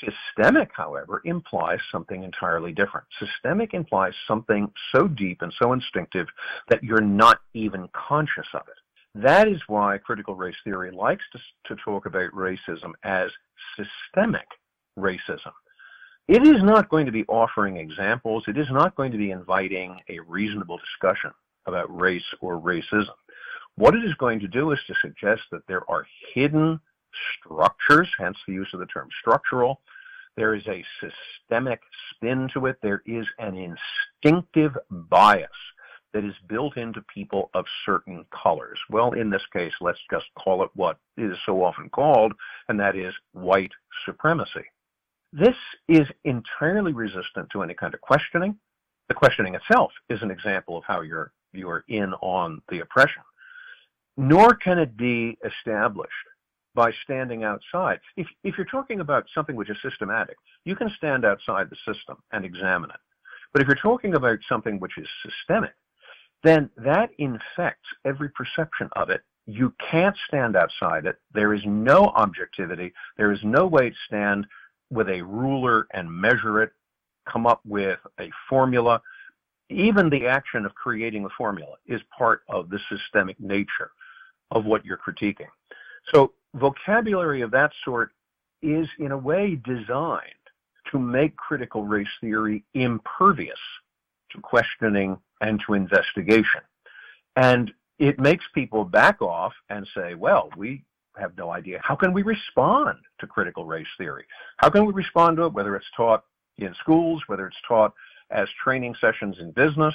[0.00, 3.06] Systemic, however, implies something entirely different.
[3.18, 6.28] Systemic implies something so deep and so instinctive
[6.68, 9.22] that you're not even conscious of it.
[9.22, 11.38] That is why critical race theory likes to,
[11.74, 13.30] to talk about racism as
[13.76, 14.46] systemic
[14.98, 15.52] racism.
[16.28, 18.44] It is not going to be offering examples.
[18.46, 21.32] It is not going to be inviting a reasonable discussion
[21.66, 23.14] about race or racism.
[23.76, 26.80] What it is going to do is to suggest that there are hidden
[27.38, 29.80] structures, hence the use of the term structural.
[30.36, 31.80] There is a systemic
[32.10, 32.78] spin to it.
[32.82, 35.50] There is an instinctive bias
[36.12, 38.78] that is built into people of certain colors.
[38.90, 42.32] Well, in this case, let's just call it what is so often called,
[42.68, 43.72] and that is white
[44.06, 44.64] supremacy.
[45.32, 45.56] This
[45.88, 48.56] is entirely resistant to any kind of questioning.
[49.08, 53.22] The questioning itself is an example of how you're, you're in on the oppression.
[54.16, 56.12] Nor can it be established
[56.74, 58.00] by standing outside.
[58.16, 62.18] If, if you're talking about something which is systematic, you can stand outside the system
[62.32, 63.00] and examine it.
[63.52, 65.74] But if you're talking about something which is systemic,
[66.42, 69.22] then that infects every perception of it.
[69.46, 71.16] You can't stand outside it.
[71.32, 72.92] There is no objectivity.
[73.16, 74.46] There is no way to stand
[74.92, 76.72] with a ruler and measure it,
[77.26, 79.00] come up with a formula.
[79.70, 83.90] Even the action of creating the formula is part of the systemic nature
[84.50, 85.48] of what you're critiquing.
[86.12, 88.10] So vocabulary of that sort
[88.60, 90.30] is in a way designed
[90.90, 93.58] to make critical race theory impervious
[94.30, 96.60] to questioning and to investigation.
[97.36, 100.84] And it makes people back off and say, well, we
[101.16, 101.80] have no idea.
[101.82, 104.24] How can we respond to critical race theory?
[104.58, 106.24] How can we respond to it, whether it's taught
[106.58, 107.92] in schools, whether it's taught
[108.30, 109.94] as training sessions in business,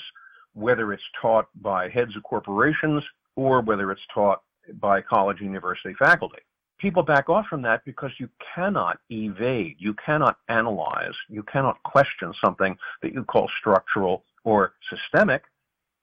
[0.54, 3.04] whether it's taught by heads of corporations,
[3.36, 4.42] or whether it's taught
[4.80, 6.40] by college university faculty.
[6.80, 12.34] People back off from that because you cannot evade, you cannot analyze, you cannot question
[12.40, 15.44] something that you call structural or systemic,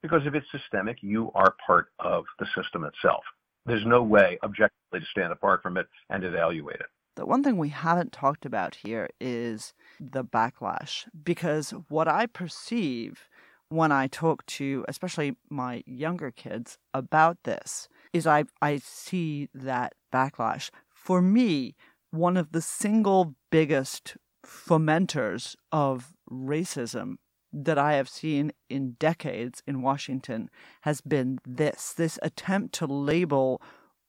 [0.03, 3.23] because if it's systemic, you are part of the system itself.
[3.67, 6.87] There's no way objectively to stand apart from it and evaluate it.
[7.17, 13.29] The one thing we haven't talked about here is the backlash, because what I perceive
[13.69, 19.95] when I talk to, especially my younger kids, about this is I, I see that
[20.13, 20.71] backlash.
[20.89, 21.75] For me,
[22.11, 27.17] one of the single biggest fomenters of racism
[27.55, 30.51] that I have seen in decades in Washington
[30.83, 33.63] has been this this attempt to label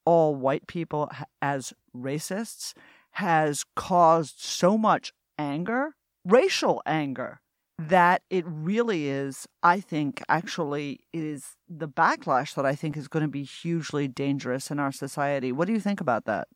[0.03, 2.73] all white people as racists
[3.11, 7.39] has caused so much anger, racial anger,
[7.77, 13.23] that it really is, I think, actually is the backlash that I think is going
[13.23, 15.51] to be hugely dangerous in our society.
[15.51, 16.47] What do you think about that?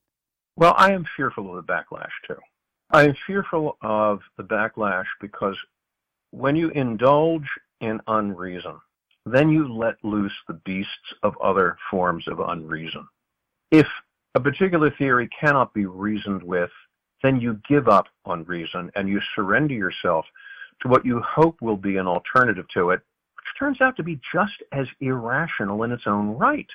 [0.56, 2.36] Well, I am fearful of the backlash too.
[2.92, 5.58] I am fearful of the backlash because
[6.32, 7.48] when you indulge
[7.82, 8.80] in unreason,
[9.26, 13.08] then you let loose the beasts of other forms of unreason.
[13.72, 13.88] If
[14.36, 16.72] a particular theory cannot be reasoned with,
[17.22, 20.26] then you give up on reason and you surrender yourself
[20.82, 23.02] to what you hope will be an alternative to it,
[23.36, 26.70] which turns out to be just as irrational in its own right.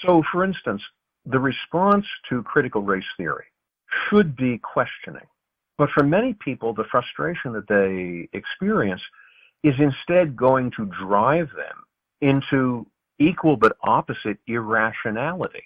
[0.00, 0.82] So, for instance,
[1.26, 3.44] the response to critical race theory
[4.08, 5.26] should be questioning.
[5.78, 9.00] But for many people, the frustration that they experience
[9.62, 11.84] is instead going to drive them
[12.20, 12.86] into
[13.18, 15.62] equal but opposite irrationality.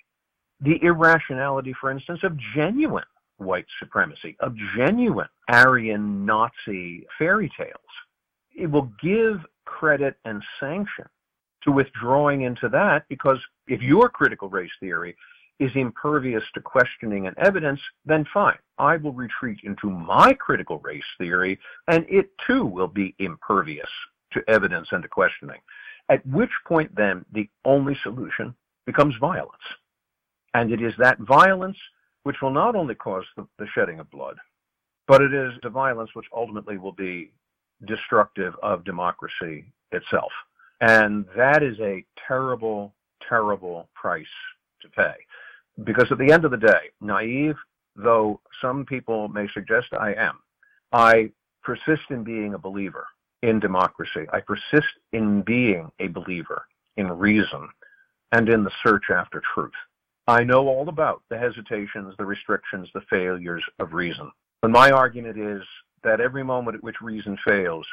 [0.60, 3.04] The irrationality, for instance, of genuine
[3.38, 7.72] white supremacy, of genuine Aryan Nazi fairy tales.
[8.54, 11.04] It will give credit and sanction
[11.64, 15.14] to withdrawing into that because if your critical race theory
[15.58, 18.58] is impervious to questioning and evidence, then fine.
[18.78, 23.88] I will retreat into my critical race theory and it too will be impervious
[24.32, 25.60] to evidence and to questioning.
[26.08, 28.54] At which point then the only solution
[28.84, 29.62] becomes violence.
[30.54, 31.78] And it is that violence
[32.22, 34.36] which will not only cause the, the shedding of blood,
[35.06, 37.30] but it is the violence which ultimately will be
[37.86, 40.32] destructive of democracy itself.
[40.80, 42.94] And that is a terrible,
[43.28, 44.26] terrible price
[44.82, 45.14] to pay.
[45.84, 47.56] Because at the end of the day, naive
[47.96, 50.38] though some people may suggest I am,
[50.92, 51.30] I
[51.62, 53.06] persist in being a believer
[53.42, 54.26] in democracy.
[54.32, 56.66] I persist in being a believer
[56.96, 57.68] in reason
[58.32, 59.72] and in the search after truth.
[60.28, 64.30] I know all about the hesitations, the restrictions, the failures of reason.
[64.62, 65.62] But my argument is
[66.02, 67.86] that every moment at which reason fails,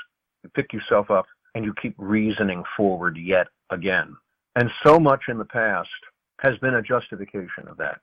[0.44, 1.26] you pick yourself up
[1.56, 4.16] and you keep reasoning forward yet again.
[4.56, 5.90] And so much in the past
[6.44, 8.00] has been a justification of that.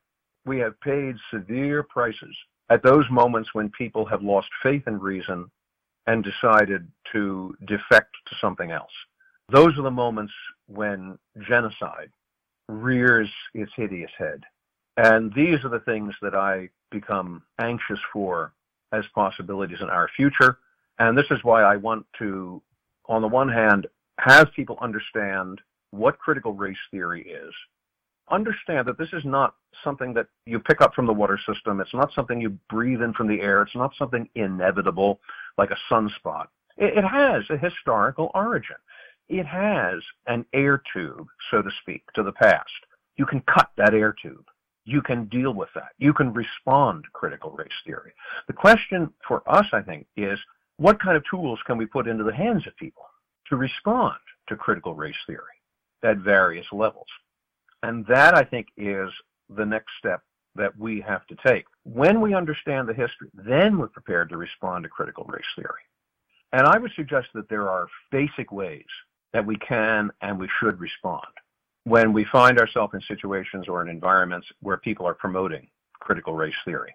[0.46, 2.34] We have paid severe prices
[2.70, 5.50] at those moments when people have lost faith in reason
[6.06, 8.90] and decided to defect to something else.
[9.50, 10.32] Those are the moments
[10.66, 12.10] when genocide
[12.68, 14.42] rears its hideous head.
[14.96, 18.52] And these are the things that I become anxious for
[18.92, 20.58] as possibilities in our future.
[20.98, 22.62] And this is why I want to,
[23.06, 23.86] on the one hand,
[24.18, 25.60] have people understand
[25.90, 27.52] what critical race theory is.
[28.30, 31.80] Understand that this is not something that you pick up from the water system.
[31.80, 33.62] It's not something you breathe in from the air.
[33.62, 35.20] It's not something inevitable
[35.58, 36.46] like a sunspot.
[36.76, 38.76] It, it has a historical origin.
[39.28, 42.70] It has an air tube, so to speak, to the past.
[43.16, 44.44] You can cut that air tube
[44.90, 45.90] you can deal with that.
[45.98, 48.12] You can respond to critical race theory.
[48.46, 50.38] The question for us, I think, is
[50.78, 53.04] what kind of tools can we put into the hands of people
[53.48, 54.18] to respond
[54.48, 55.42] to critical race theory
[56.02, 57.06] at various levels?
[57.82, 59.10] And that, I think, is
[59.48, 60.22] the next step
[60.56, 61.64] that we have to take.
[61.84, 65.82] When we understand the history, then we're prepared to respond to critical race theory.
[66.52, 68.86] And I would suggest that there are basic ways
[69.32, 71.26] that we can and we should respond
[71.84, 75.68] when we find ourselves in situations or in environments where people are promoting
[76.00, 76.94] critical race theory.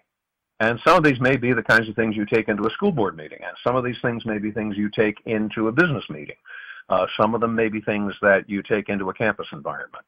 [0.60, 2.92] And some of these may be the kinds of things you take into a school
[2.92, 6.04] board meeting, and some of these things may be things you take into a business
[6.08, 6.36] meeting.
[6.88, 10.04] Uh, some of them may be things that you take into a campus environment.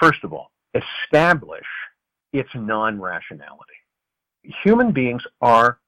[0.00, 1.66] First of all, establish
[2.32, 3.72] its non-rationality.
[4.64, 5.78] Human beings are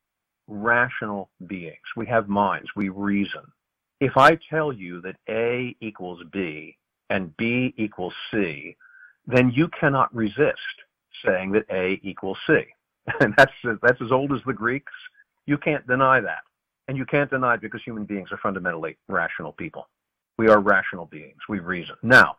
[0.47, 1.77] rational beings.
[1.97, 2.69] We have minds.
[2.75, 3.43] We reason.
[4.01, 6.77] If I tell you that A equals B,
[7.11, 8.77] and B equals C,
[9.27, 10.59] then you cannot resist
[11.25, 12.61] saying that A equals C.
[13.21, 14.93] And that's, that's as old as the Greeks.
[15.47, 16.41] You can't deny that.
[16.89, 19.89] And you can't deny it because human beings are fundamentally rational people.
[20.37, 21.39] We are rational beings.
[21.49, 21.97] We reason.
[22.03, 22.37] Now,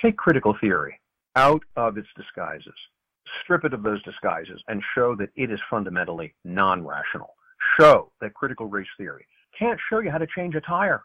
[0.00, 1.00] take critical theory
[1.36, 2.74] out of its disguises.
[3.42, 7.34] Strip it of those disguises and show that it is fundamentally non-rational.
[7.78, 9.26] Show that critical race theory
[9.58, 11.02] can't show you how to change a tire.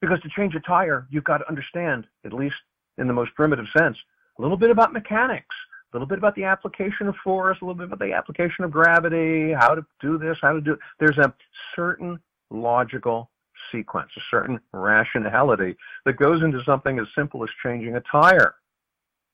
[0.00, 2.56] Because to change a tire, you've got to understand, at least
[2.98, 3.96] in the most primitive sense,
[4.38, 5.54] a little bit about mechanics,
[5.92, 8.70] a little bit about the application of force, a little bit about the application of
[8.70, 10.78] gravity, how to do this, how to do it.
[10.98, 11.32] There's a
[11.76, 12.18] certain
[12.50, 13.30] logical
[13.72, 18.54] sequence, a certain rationality that goes into something as simple as changing a tire.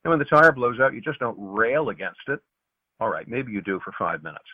[0.03, 2.39] And when the tire blows out, you just don't rail against it.
[2.99, 4.45] All right, maybe you do for five minutes.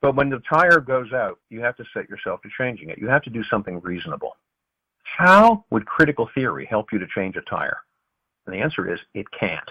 [0.00, 2.98] But when the tire goes out, you have to set yourself to changing it.
[2.98, 4.36] You have to do something reasonable.
[5.02, 7.78] How would critical theory help you to change a tire?
[8.46, 9.70] And the answer is it can't.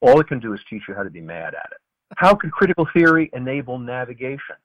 [0.00, 1.78] All it can do is teach you how to be mad at it.
[2.16, 4.56] How could critical theory enable navigation?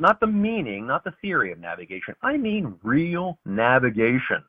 [0.00, 2.14] Not the meaning, not the theory of navigation.
[2.22, 4.42] I mean real navigation.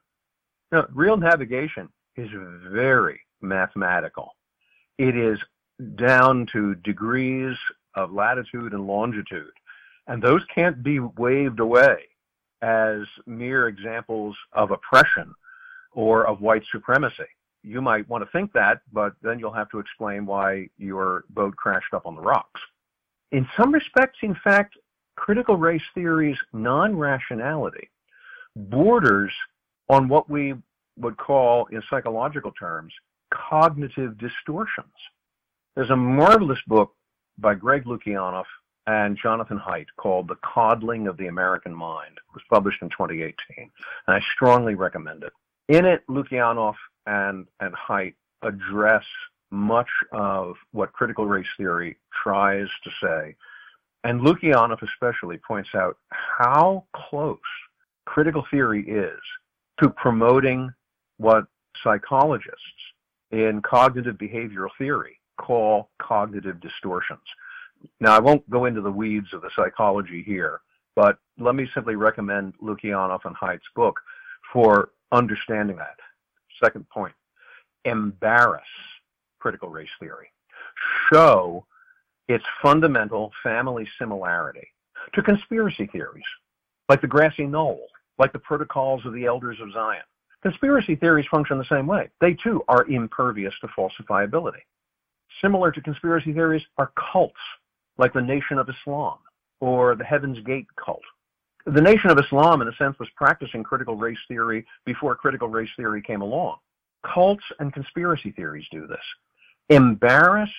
[0.72, 2.30] Now, real navigation is
[2.72, 4.36] very mathematical.
[4.98, 5.40] It is
[5.96, 7.56] down to degrees
[7.96, 9.52] of latitude and longitude.
[10.08, 12.06] And those can't be waved away
[12.62, 15.34] as mere examples of oppression
[15.94, 17.28] or of white supremacy.
[17.64, 21.56] You might want to think that, but then you'll have to explain why your boat
[21.56, 22.62] crashed up on the rocks.
[23.32, 24.78] In some respects, in fact,
[25.20, 27.90] critical race theory's non-rationality
[28.56, 29.32] borders
[29.90, 30.54] on what we
[30.98, 32.94] would call, in psychological terms,
[33.34, 34.94] cognitive distortions.
[35.76, 36.94] There's a marvelous book
[37.38, 38.46] by Greg Lukianoff
[38.88, 42.18] and Jonathan Haidt called The Coddling of the American Mind.
[42.18, 43.70] It was published in 2018, and
[44.08, 45.34] I strongly recommend it.
[45.68, 49.04] In it, Lukianoff and, and Haidt address
[49.52, 53.36] much of what critical race theory tries to say.
[54.04, 57.38] And Lukianoff especially points out how close
[58.06, 59.20] critical theory is
[59.82, 60.72] to promoting
[61.18, 61.46] what
[61.84, 62.60] psychologists
[63.32, 67.20] in cognitive behavioral theory call cognitive distortions.
[68.00, 70.62] Now, I won't go into the weeds of the psychology here,
[70.96, 74.00] but let me simply recommend Lukianoff and Haidt's book
[74.52, 75.96] for understanding that.
[76.62, 77.14] Second point,
[77.86, 78.68] embarrass
[79.40, 80.32] critical race theory.
[81.10, 81.66] Show
[82.30, 84.68] its fundamental family similarity
[85.14, 86.24] to conspiracy theories,
[86.88, 87.88] like the grassy knoll,
[88.20, 90.04] like the protocols of the elders of Zion.
[90.44, 92.10] Conspiracy theories function the same way.
[92.22, 94.62] They too are impervious to falsifiability.
[95.42, 97.40] Similar to conspiracy theories are cults
[97.98, 99.18] like the Nation of Islam
[99.60, 101.02] or the Heaven's Gate cult.
[101.66, 105.70] The Nation of Islam, in a sense, was practicing critical race theory before critical race
[105.76, 106.58] theory came along.
[107.04, 109.04] Cults and conspiracy theories do this.
[109.70, 110.50] Embarrass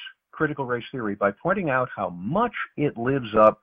[0.40, 3.60] critical race theory by pointing out how much it lives up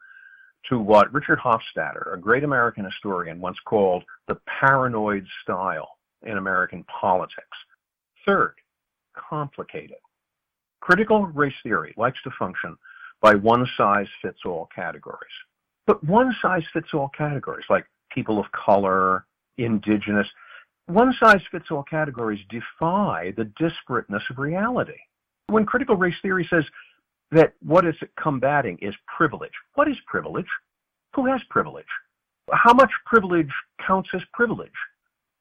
[0.69, 5.89] to what Richard Hofstadter, a great American historian, once called the paranoid style
[6.21, 7.57] in American politics.
[8.27, 8.53] Third,
[9.15, 9.97] complicated.
[10.79, 12.77] Critical race theory likes to function
[13.23, 15.33] by one size fits all categories.
[15.87, 19.25] But one size fits all categories, like people of color,
[19.57, 20.27] indigenous,
[20.85, 24.99] one size fits all categories defy the disparateness of reality.
[25.49, 26.65] When critical race theory says
[27.31, 30.47] that what it's combating is privilege, what is privilege?
[31.15, 31.85] Who has privilege?
[32.51, 33.51] How much privilege
[33.85, 34.69] counts as privilege?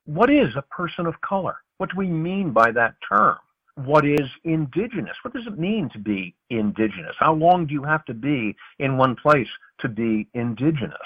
[0.04, 1.56] What is a person of color?
[1.78, 3.36] What do we mean by that term?
[3.74, 5.16] What is indigenous?
[5.22, 7.14] What does it mean to be indigenous?
[7.18, 9.48] How long do you have to be in one place
[9.80, 10.96] to be indigenous?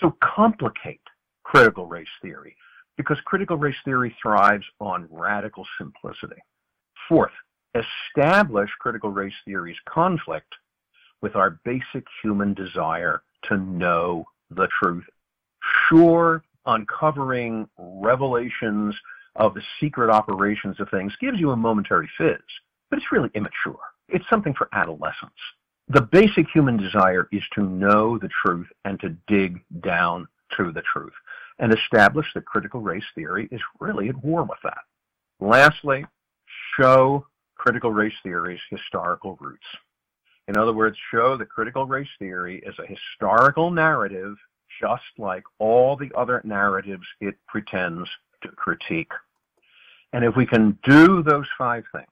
[0.00, 1.00] So complicate
[1.44, 2.56] critical race theory
[2.96, 6.42] because critical race theory thrives on radical simplicity.
[7.08, 7.32] Fourth,
[7.76, 10.54] establish critical race theory's conflict
[11.22, 15.04] with our basic human desire to know the truth.
[15.88, 18.94] Sure, uncovering revelations
[19.36, 22.38] of the secret operations of things gives you a momentary fizz,
[22.90, 23.78] but it's really immature.
[24.08, 25.34] It's something for adolescents.
[25.88, 30.82] The basic human desire is to know the truth and to dig down to the
[30.82, 31.12] truth
[31.58, 34.78] and establish that critical race theory is really at war with that.
[35.40, 36.04] Lastly,
[36.76, 37.26] show
[37.66, 39.66] critical race theory's historical roots.
[40.46, 44.36] In other words, show that critical race theory is a historical narrative
[44.80, 48.08] just like all the other narratives it pretends
[48.42, 49.10] to critique.
[50.12, 52.06] And if we can do those five things,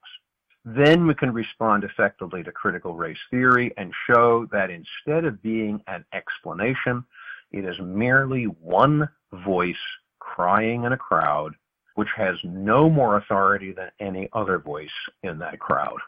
[0.65, 5.81] then we can respond effectively to critical race theory and show that instead of being
[5.87, 7.05] an explanation,
[7.53, 9.77] it is merely one voice
[10.19, 11.55] crying in a crowd
[11.95, 14.89] which has no more authority than any other voice
[15.23, 15.99] in that crowd.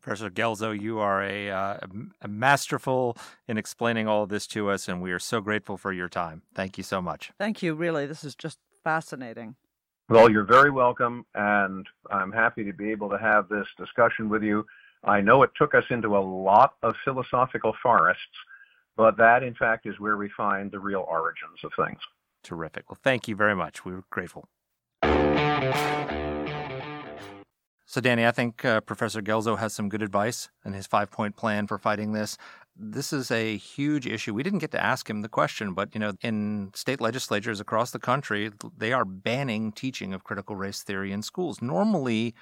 [0.00, 1.78] Professor Guelzo, you are a, uh,
[2.20, 3.16] a masterful
[3.48, 6.42] in explaining all of this to us, and we are so grateful for your time.
[6.54, 7.32] Thank you so much.
[7.38, 8.04] Thank you, really.
[8.04, 9.56] This is just fascinating.
[10.10, 14.42] Well, you're very welcome, and I'm happy to be able to have this discussion with
[14.42, 14.66] you.
[15.04, 18.22] I know it took us into a lot of philosophical forests,
[18.98, 21.98] but that, in fact, is where we find the real origins of things.
[22.42, 22.90] Terrific.
[22.90, 23.86] Well, thank you very much.
[23.86, 24.48] We are grateful.
[27.94, 31.36] So, Dany, I think uh, Professor Guelzo has some good advice in his five point
[31.36, 32.36] plan for fighting this.
[32.76, 34.34] This is a huge issue.
[34.34, 37.92] We didn't get to ask him the question, but you know, in state legislatures across
[37.92, 41.62] the country, they are banning teaching of critical race theory in schools.
[41.62, 42.34] Normally,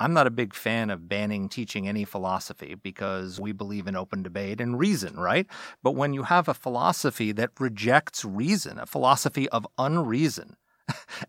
[0.00, 4.22] I'm not a big fan of banning teaching any philosophy because we believe in open
[4.22, 5.46] debate and reason, right?
[5.82, 10.56] But when you have a philosophy that rejects reason, a philosophy of unreason,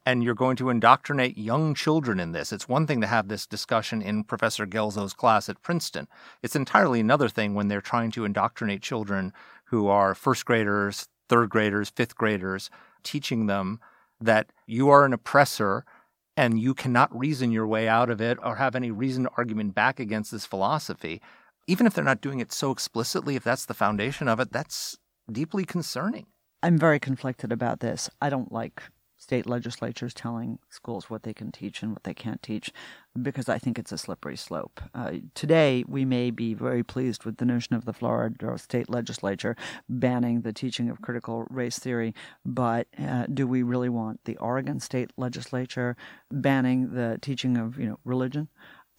[0.05, 2.51] and you're going to indoctrinate young children in this.
[2.51, 6.08] It's one thing to have this discussion in Professor Guelzo's class at Princeton.
[6.43, 9.34] It's entirely another thing when they're trying to indoctrinate children
[9.66, 12.70] who are first graders, third graders, fifth graders,
[13.03, 13.80] teaching them
[14.20, 15.86] that you are an oppressor
[16.36, 19.99] and you cannot reason your way out of it or have any reasoned argument back
[19.99, 21.22] against this philosophy.
[21.68, 24.97] Even if they're not doing it so explicitly, if that's the foundation of it, that's
[25.32, 26.28] deeply concerning.
[26.64, 28.10] I'm very conflicted about this.
[28.22, 28.84] I don't like
[29.18, 32.72] state legislatures telling schools what they can teach and what they can't teach
[33.20, 34.80] because I think it's a slippery slope.
[34.93, 39.55] Uh, today, we may be very pleased with the notion of the Florida state legislature
[39.89, 42.13] banning the teaching of critical race theory,
[42.45, 45.95] but uh, do we really want the Oregon state legislature
[46.32, 48.49] banning the teaching of you know religion?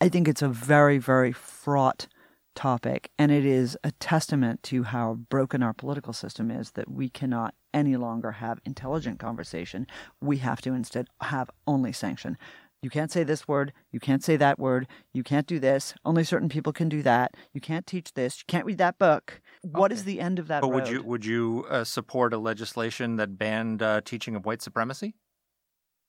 [0.01, 2.07] I think it's a very, very fraught
[2.55, 7.09] topic, and it is a testament to how broken our political system is that we
[7.09, 9.87] cannot any longer have intelligent conversation.
[10.21, 12.37] We have to instead have only sanction.
[12.81, 13.73] You can't say this word.
[13.91, 14.87] You can't say that word.
[15.13, 15.95] You can't do this.
[16.05, 17.35] Only certain people can do that.
[17.53, 18.39] You can't teach this.
[18.39, 19.41] You can't read that book.
[19.63, 19.99] What okay.
[19.99, 20.61] is the end of that?
[20.61, 20.75] But road?
[20.75, 25.15] would you would you uh, support a legislation that banned uh, teaching of white supremacy?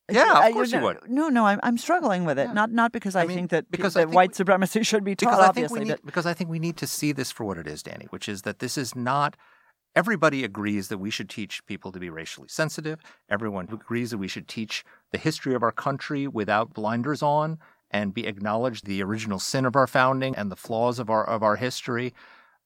[0.09, 0.97] Uh, yeah, of uh, course no, you would.
[1.07, 2.47] No, no, I'm, I'm struggling with it.
[2.47, 2.53] Yeah.
[2.53, 5.03] Not not because I, I mean, think that because that think white we- supremacy should
[5.03, 5.31] be taught.
[5.31, 7.31] because I think obviously, we need but because I think we need to see this
[7.31, 9.35] for what it is, Dany, which is that this is not
[9.95, 12.99] everybody agrees that we should teach people to be racially sensitive.
[13.29, 17.57] Everyone agrees that we should teach the history of our country without blinders on
[17.91, 21.43] and be acknowledged the original sin of our founding and the flaws of our of
[21.43, 22.13] our history.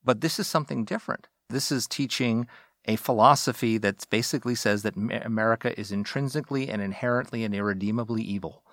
[0.04, 1.28] But this is something different.
[1.50, 2.48] This is teaching
[2.86, 8.64] a philosophy that basically says that America is intrinsically and inherently and irredeemably evil,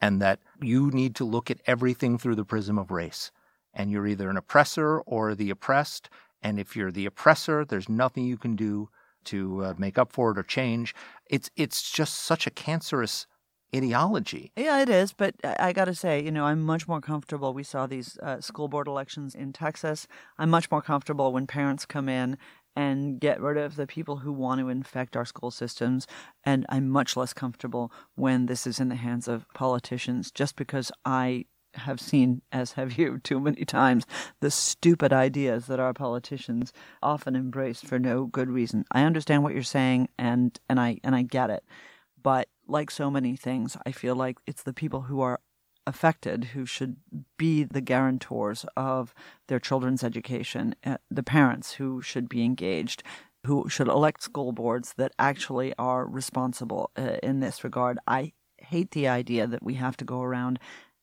[0.00, 3.30] and that you need to look at everything through the prism of race.
[3.72, 6.10] And you're either an oppressor or the oppressed.
[6.42, 8.88] And if you're the oppressor, there's nothing you can do
[9.24, 10.94] to uh, make up for it or change.
[11.26, 13.26] It's it's just such a cancerous
[13.74, 14.52] ideology.
[14.56, 15.12] Yeah, it is.
[15.12, 17.54] But I, got to say, you know, I'm much more comfortable.
[17.54, 20.06] We saw these uh, school board elections in Texas.
[20.38, 22.36] I'm much more comfortable when parents come in
[22.76, 26.06] and get rid of the people who want to infect our school systems.
[26.44, 30.92] And I'm much less comfortable when this is in the hands of politicians just because
[31.04, 34.04] I have seen, as have you, too many times,
[34.40, 38.84] the stupid ideas that our politicians often embrace for no good reason.
[38.90, 41.64] I understand what you're saying and, and I and I get it.
[42.22, 45.40] But like so many things, I feel like it's the people who are
[45.90, 46.96] affected who should
[47.36, 49.12] be the guarantors of
[49.48, 53.02] their children's education, uh, the parents who should be engaged,
[53.44, 57.98] who should elect school boards that actually are responsible uh, in this regard.
[58.06, 60.60] I hate the idea that we have to go around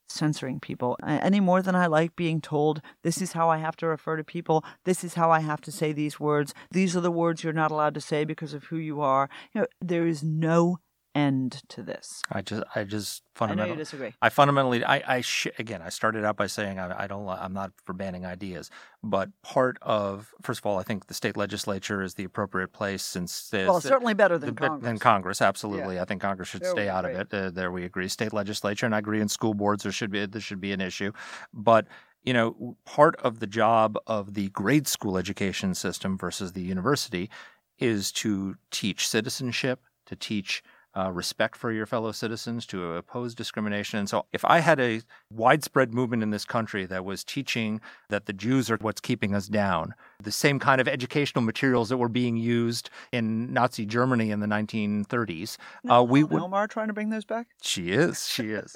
[0.10, 3.88] censoring people any more than I like being told this is how I have to
[3.88, 7.12] refer to people, this is how I have to say these words, these are the
[7.12, 9.30] words you're not allowed to say because of who you are.
[9.54, 10.80] You know, there is no
[11.18, 12.22] end to this.
[12.32, 14.14] I just, I just I fundamentally, know you disagree.
[14.22, 17.54] I fundamentally, I, I sh- again, I started out by saying I, I don't, I'm
[17.54, 18.70] not for banning ideas,
[19.04, 23.04] but part of, first of all, I think the state legislature is the appropriate place
[23.04, 24.84] since Well, certainly better than the- Congress.
[24.84, 26.00] Than Congress, absolutely.
[26.00, 27.34] I think Congress should There stay out of it.
[27.34, 28.08] Uh, there we agree.
[28.08, 29.84] State legislature, and I agree in school boards.
[29.84, 31.12] There should be there should be an issue,
[31.54, 31.88] but
[32.24, 37.30] you know, part of the job of the grade school education system versus the university
[37.80, 40.62] is to teach citizenship, to teach
[40.98, 44.00] uh, respect for your fellow citizens, to oppose discrimination.
[44.00, 48.26] And so, if I had a widespread movement in this country that was teaching that
[48.26, 49.94] the Jews are what's keeping us down,
[50.24, 54.48] the same kind of educational materials that were being used in Nazi Germany in the
[54.48, 55.58] 1930s,
[55.90, 56.42] uh, we would.
[56.42, 57.48] Omar trying to bring those back?
[57.62, 58.28] She is.
[58.28, 58.76] She is.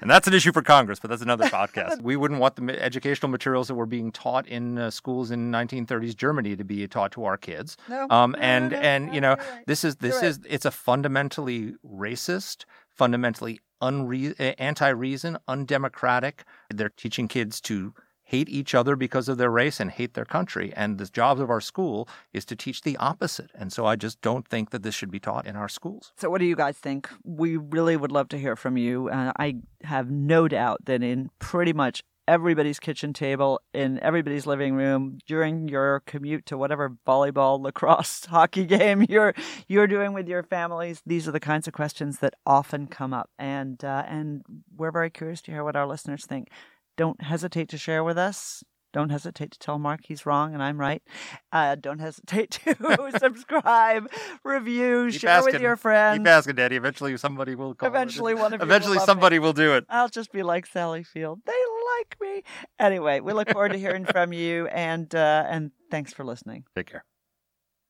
[0.00, 2.00] and that's an issue for Congress, but that's another podcast.
[2.02, 6.16] We wouldn't want the educational materials that were being taught in uh, schools in 1930s
[6.16, 7.76] Germany to be taught to our kids.
[7.88, 8.06] No.
[8.10, 9.66] Um, No, and no, and no, you know, right.
[9.66, 16.44] this is this You're is it's a fundamentally racist, fundamentally unre- uh, anti-reason, undemocratic.
[16.70, 17.94] They're teaching kids to
[18.32, 20.72] hate each other because of their race and hate their country.
[20.74, 23.50] And the job of our school is to teach the opposite.
[23.54, 26.12] And so I just don't think that this should be taught in our schools.
[26.16, 27.10] So, what do you guys think?
[27.24, 29.10] We really would love to hear from you.
[29.10, 34.74] Uh, I have no doubt that in pretty much everybody's kitchen table, in everybody's living
[34.74, 39.34] room, during your commute to whatever volleyball, lacrosse, hockey game you're
[39.68, 43.28] you're doing with your families, these are the kinds of questions that often come up,
[43.38, 44.42] and uh, and
[44.74, 46.48] we're very curious to hear what our listeners think.
[46.96, 48.62] Don't hesitate to share with us.
[48.92, 51.02] Don't hesitate to tell Marc he's wrong and I'm right.
[51.50, 54.10] Uh, don't hesitate to subscribe,
[54.44, 55.62] review, Keep share with asking.
[55.62, 56.18] your friends.
[56.18, 56.76] Keep asking, Daddy.
[56.76, 57.88] Eventually, somebody will call.
[57.88, 59.86] Eventually, one of will Eventually, love somebody will do it.
[59.88, 61.40] I'll just be like Sally Field.
[61.46, 61.52] They
[61.98, 62.42] like me.
[62.78, 66.64] Anyway, we look forward to hearing from you, and uh, and thanks for listening.
[66.76, 67.04] Take care.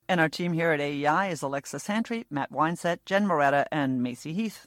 [0.08, 4.32] And our team here at AEI is Alexa Santry, Matt Weinset, Jen Moretta, and Macy
[4.34, 4.66] Heath.